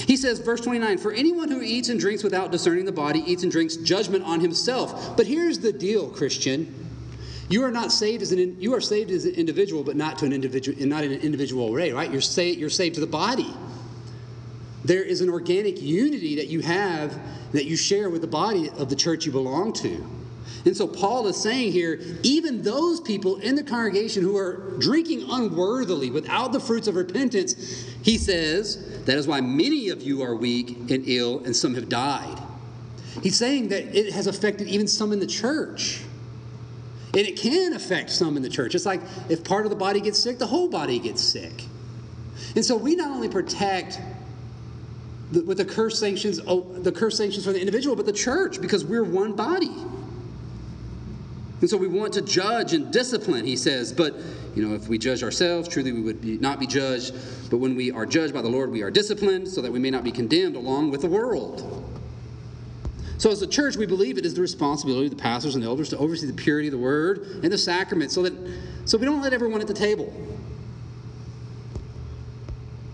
He 0.07 0.17
says, 0.17 0.39
verse 0.39 0.61
29, 0.61 0.97
For 0.97 1.11
anyone 1.11 1.49
who 1.49 1.61
eats 1.61 1.89
and 1.89 1.99
drinks 1.99 2.23
without 2.23 2.51
discerning 2.51 2.85
the 2.85 2.91
body 2.91 3.19
eats 3.25 3.43
and 3.43 3.51
drinks 3.51 3.75
judgment 3.75 4.23
on 4.23 4.39
himself. 4.39 5.15
But 5.15 5.27
here's 5.27 5.59
the 5.59 5.71
deal, 5.71 6.09
Christian. 6.09 6.73
You 7.47 7.63
are 7.63 7.71
not 7.71 7.91
saved 7.91 8.23
as 8.23 8.31
an 8.31 8.59
you 8.59 8.73
are 8.73 8.81
saved 8.81 9.11
as 9.11 9.25
an 9.25 9.35
individual, 9.35 9.83
but 9.83 9.95
not 9.95 10.17
to 10.19 10.25
an 10.25 10.33
individual, 10.33 10.83
not 10.85 11.03
in 11.03 11.11
an 11.11 11.21
individual 11.21 11.71
way, 11.71 11.91
right? 11.91 12.11
You're 12.11 12.21
saved, 12.21 12.59
you're 12.59 12.69
saved 12.69 12.95
to 12.95 13.01
the 13.01 13.07
body. 13.07 13.53
There 14.83 15.03
is 15.03 15.21
an 15.21 15.29
organic 15.29 15.81
unity 15.81 16.35
that 16.37 16.47
you 16.47 16.61
have 16.61 17.19
that 17.51 17.65
you 17.65 17.75
share 17.75 18.09
with 18.09 18.21
the 18.21 18.27
body 18.27 18.69
of 18.69 18.89
the 18.89 18.95
church 18.95 19.25
you 19.25 19.31
belong 19.31 19.73
to. 19.73 20.05
And 20.65 20.75
so 20.75 20.87
Paul 20.87 21.27
is 21.27 21.35
saying 21.41 21.71
here, 21.71 21.99
even 22.23 22.61
those 22.63 22.99
people 22.99 23.37
in 23.37 23.55
the 23.55 23.63
congregation 23.63 24.23
who 24.23 24.35
are 24.37 24.73
drinking 24.79 25.25
unworthily 25.29 26.09
without 26.09 26.51
the 26.51 26.59
fruits 26.59 26.87
of 26.87 26.95
repentance, 26.95 27.85
he 28.01 28.17
says, 28.17 29.03
that 29.05 29.17
is 29.17 29.27
why 29.27 29.41
many 29.41 29.89
of 29.89 30.01
you 30.01 30.23
are 30.23 30.35
weak 30.35 30.89
and 30.89 31.03
ill, 31.07 31.43
and 31.45 31.55
some 31.55 31.75
have 31.75 31.89
died. 31.89 32.39
He's 33.21 33.37
saying 33.37 33.69
that 33.69 33.95
it 33.95 34.13
has 34.13 34.27
affected 34.27 34.67
even 34.67 34.87
some 34.87 35.13
in 35.13 35.19
the 35.19 35.27
church. 35.27 36.01
And 37.13 37.25
it 37.25 37.37
can 37.37 37.73
affect 37.73 38.09
some 38.09 38.35
in 38.35 38.43
the 38.43 38.49
church. 38.49 38.75
It's 38.75 38.85
like 38.85 39.01
if 39.29 39.43
part 39.43 39.65
of 39.65 39.69
the 39.69 39.77
body 39.77 40.01
gets 40.01 40.19
sick, 40.19 40.37
the 40.37 40.47
whole 40.47 40.67
body 40.67 40.99
gets 40.99 41.21
sick. 41.21 41.63
And 42.55 42.65
so 42.65 42.75
we 42.75 42.95
not 42.95 43.11
only 43.11 43.29
protect 43.29 44.01
the, 45.31 45.41
with 45.43 45.57
the 45.57 45.65
curse 45.65 45.97
sanctions, 45.97 46.41
oh, 46.45 46.61
the 46.61 46.91
curse 46.91 47.17
sanctions 47.17 47.45
for 47.45 47.53
the 47.53 47.59
individual, 47.59 47.95
but 47.95 48.05
the 48.05 48.13
church, 48.13 48.59
because 48.59 48.83
we're 48.83 49.03
one 49.03 49.33
body. 49.33 49.73
And 51.65 51.69
so 51.71 51.77
we 51.77 51.87
want 51.87 52.13
to 52.13 52.21
judge 52.21 52.73
and 52.73 52.93
discipline, 52.93 53.43
he 53.43 53.55
says. 53.55 53.91
But, 53.91 54.13
you 54.53 54.63
know, 54.63 54.75
if 54.75 54.87
we 54.87 54.99
judge 54.99 55.23
ourselves, 55.23 55.67
truly 55.67 55.91
we 55.91 56.01
would 56.01 56.21
be, 56.21 56.37
not 56.37 56.59
be 56.59 56.67
judged. 56.67 57.15
But 57.49 57.57
when 57.57 57.75
we 57.75 57.89
are 57.89 58.05
judged 58.05 58.35
by 58.35 58.43
the 58.43 58.49
Lord, 58.49 58.69
we 58.69 58.83
are 58.83 58.91
disciplined 58.91 59.47
so 59.47 59.63
that 59.63 59.71
we 59.71 59.79
may 59.79 59.89
not 59.89 60.03
be 60.03 60.11
condemned 60.11 60.55
along 60.55 60.91
with 60.91 61.01
the 61.01 61.07
world. 61.07 61.83
So, 63.17 63.31
as 63.31 63.41
a 63.41 63.47
church, 63.47 63.77
we 63.77 63.87
believe 63.87 64.19
it 64.19 64.27
is 64.27 64.35
the 64.35 64.43
responsibility 64.43 65.07
of 65.07 65.17
the 65.17 65.23
pastors 65.23 65.55
and 65.55 65.63
the 65.63 65.67
elders 65.67 65.89
to 65.89 65.97
oversee 65.97 66.27
the 66.27 66.33
purity 66.33 66.67
of 66.67 66.73
the 66.73 66.77
word 66.77 67.39
and 67.41 67.51
the 67.51 67.57
sacrament 67.57 68.11
so 68.11 68.21
that 68.21 68.33
so 68.85 68.99
we 68.99 69.05
don't 69.07 69.23
let 69.23 69.33
everyone 69.33 69.59
at 69.59 69.65
the 69.65 69.73
table. 69.73 70.13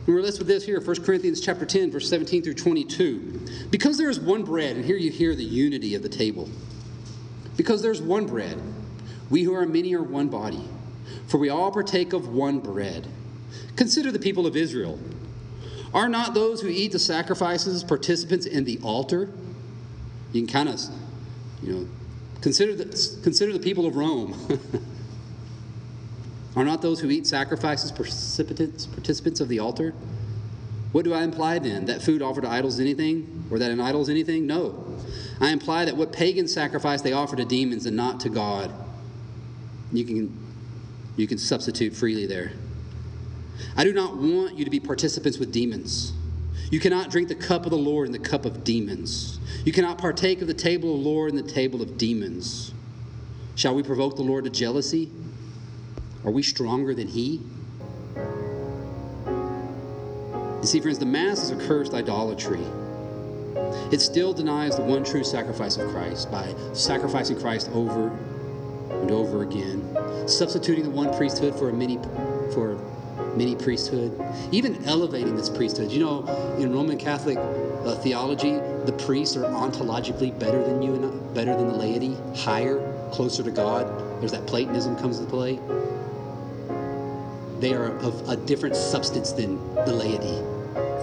And 0.07 0.15
we're 0.15 0.21
listed 0.21 0.47
with 0.47 0.47
this 0.47 0.65
here, 0.65 0.79
1 0.79 1.03
Corinthians 1.03 1.41
chapter 1.41 1.65
10, 1.65 1.91
verse 1.91 2.09
17 2.09 2.41
through 2.41 2.53
22. 2.53 3.67
Because 3.69 3.97
there 3.97 4.09
is 4.09 4.21
one 4.21 4.45
bread, 4.45 4.77
and 4.77 4.85
here 4.85 4.95
you 4.95 5.11
hear 5.11 5.35
the 5.35 5.43
unity 5.43 5.93
of 5.93 6.03
the 6.03 6.09
table. 6.09 6.47
Because 7.61 7.83
there's 7.83 8.01
one 8.01 8.25
bread. 8.25 8.59
We 9.29 9.43
who 9.43 9.53
are 9.53 9.67
many 9.67 9.93
are 9.93 10.01
one 10.01 10.29
body, 10.29 10.67
for 11.27 11.37
we 11.37 11.49
all 11.49 11.71
partake 11.71 12.11
of 12.11 12.27
one 12.27 12.57
bread. 12.57 13.05
Consider 13.75 14.11
the 14.11 14.17
people 14.17 14.47
of 14.47 14.55
Israel. 14.55 14.97
Are 15.93 16.09
not 16.09 16.33
those 16.33 16.61
who 16.61 16.69
eat 16.69 16.91
the 16.91 16.97
sacrifices 16.97 17.83
participants 17.83 18.47
in 18.47 18.63
the 18.63 18.79
altar? 18.81 19.29
You 20.33 20.41
can 20.41 20.51
kind 20.51 20.69
of, 20.69 20.81
you 21.61 21.71
know, 21.71 21.87
consider 22.41 22.73
the, 22.73 22.85
consider 23.21 23.53
the 23.53 23.59
people 23.59 23.85
of 23.85 23.95
Rome. 23.95 24.35
Are 26.55 26.65
not 26.65 26.81
those 26.81 26.99
who 26.99 27.11
eat 27.11 27.27
sacrifices 27.27 27.91
participants, 27.91 28.87
participants 28.87 29.39
of 29.39 29.49
the 29.49 29.59
altar? 29.59 29.93
What 30.93 31.05
do 31.05 31.13
I 31.13 31.21
imply 31.21 31.59
then? 31.59 31.85
That 31.85 32.01
food 32.01 32.23
offered 32.23 32.41
to 32.41 32.49
idols 32.49 32.73
is 32.73 32.79
anything? 32.79 33.45
Or 33.51 33.59
that 33.59 33.69
an 33.69 33.79
idol 33.79 34.01
is 34.01 34.09
anything? 34.09 34.47
No. 34.47 34.91
I 35.41 35.49
imply 35.49 35.85
that 35.85 35.97
what 35.97 36.13
pagan 36.13 36.47
sacrifice 36.47 37.01
they 37.01 37.13
offer 37.13 37.35
to 37.35 37.43
demons 37.43 37.87
and 37.87 37.97
not 37.97 38.19
to 38.21 38.29
God. 38.29 38.71
You 39.91 40.05
can, 40.05 40.37
you 41.17 41.27
can 41.27 41.39
substitute 41.39 41.95
freely 41.95 42.27
there. 42.27 42.51
I 43.75 43.83
do 43.83 43.91
not 43.91 44.17
want 44.17 44.57
you 44.57 44.63
to 44.65 44.71
be 44.71 44.79
participants 44.79 45.39
with 45.39 45.51
demons. 45.51 46.13
You 46.69 46.79
cannot 46.79 47.09
drink 47.09 47.27
the 47.27 47.35
cup 47.35 47.65
of 47.65 47.71
the 47.71 47.77
Lord 47.77 48.05
and 48.07 48.13
the 48.13 48.19
cup 48.19 48.45
of 48.45 48.63
demons. 48.63 49.39
You 49.65 49.71
cannot 49.71 49.97
partake 49.97 50.41
of 50.41 50.47
the 50.47 50.53
table 50.53 50.93
of 50.93 51.03
the 51.03 51.09
Lord 51.09 51.33
and 51.33 51.43
the 51.43 51.51
table 51.51 51.81
of 51.81 51.97
demons. 51.97 52.71
Shall 53.55 53.73
we 53.73 53.81
provoke 53.81 54.15
the 54.15 54.21
Lord 54.21 54.43
to 54.43 54.49
jealousy? 54.49 55.11
Are 56.23 56.31
we 56.31 56.43
stronger 56.43 56.93
than 56.93 57.07
He? 57.07 57.41
You 60.61 60.67
see, 60.67 60.79
friends, 60.79 60.99
the 60.99 61.07
Mass 61.07 61.43
is 61.43 61.49
a 61.49 61.55
cursed 61.55 61.95
idolatry. 61.95 62.63
It 63.91 64.01
still 64.01 64.33
denies 64.33 64.75
the 64.75 64.83
one 64.83 65.03
true 65.03 65.23
sacrifice 65.23 65.77
of 65.77 65.89
Christ 65.91 66.31
by 66.31 66.53
sacrificing 66.73 67.39
Christ 67.39 67.69
over 67.73 68.09
and 69.01 69.11
over 69.11 69.43
again, 69.43 70.27
substituting 70.27 70.83
the 70.83 70.89
one 70.89 71.13
priesthood 71.15 71.55
for 71.55 71.69
a 71.69 71.73
many 71.73 71.97
for 72.53 72.77
mini 73.35 73.55
priesthood, 73.55 74.19
even 74.51 74.83
elevating 74.85 75.35
this 75.35 75.49
priesthood. 75.49 75.91
You 75.91 75.99
know, 75.99 76.55
in 76.57 76.73
Roman 76.73 76.97
Catholic 76.97 77.37
uh, 77.37 77.95
theology, 77.95 78.53
the 78.85 78.93
priests 79.05 79.35
are 79.37 79.43
ontologically 79.45 80.37
better 80.37 80.63
than 80.63 80.81
you 80.81 80.95
and 80.95 81.33
better 81.33 81.55
than 81.55 81.67
the 81.67 81.73
laity, 81.73 82.17
higher, 82.35 82.79
closer 83.11 83.43
to 83.43 83.51
God. 83.51 83.87
There's 84.19 84.31
that 84.31 84.45
Platonism 84.47 84.97
comes 84.97 85.19
into 85.19 85.29
play. 85.29 85.59
They 87.59 87.73
are 87.73 87.97
of 87.99 88.27
a 88.29 88.35
different 88.35 88.75
substance 88.75 89.31
than 89.31 89.57
the 89.75 89.93
laity, 89.93 90.37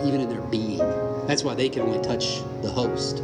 even 0.07 0.21
in 0.21 0.29
their 0.29 0.41
being. 0.43 1.08
That's 1.29 1.45
why 1.45 1.55
they 1.55 1.69
can 1.69 1.83
only 1.83 2.01
touch 2.01 2.41
the 2.63 2.71
host. 2.71 3.23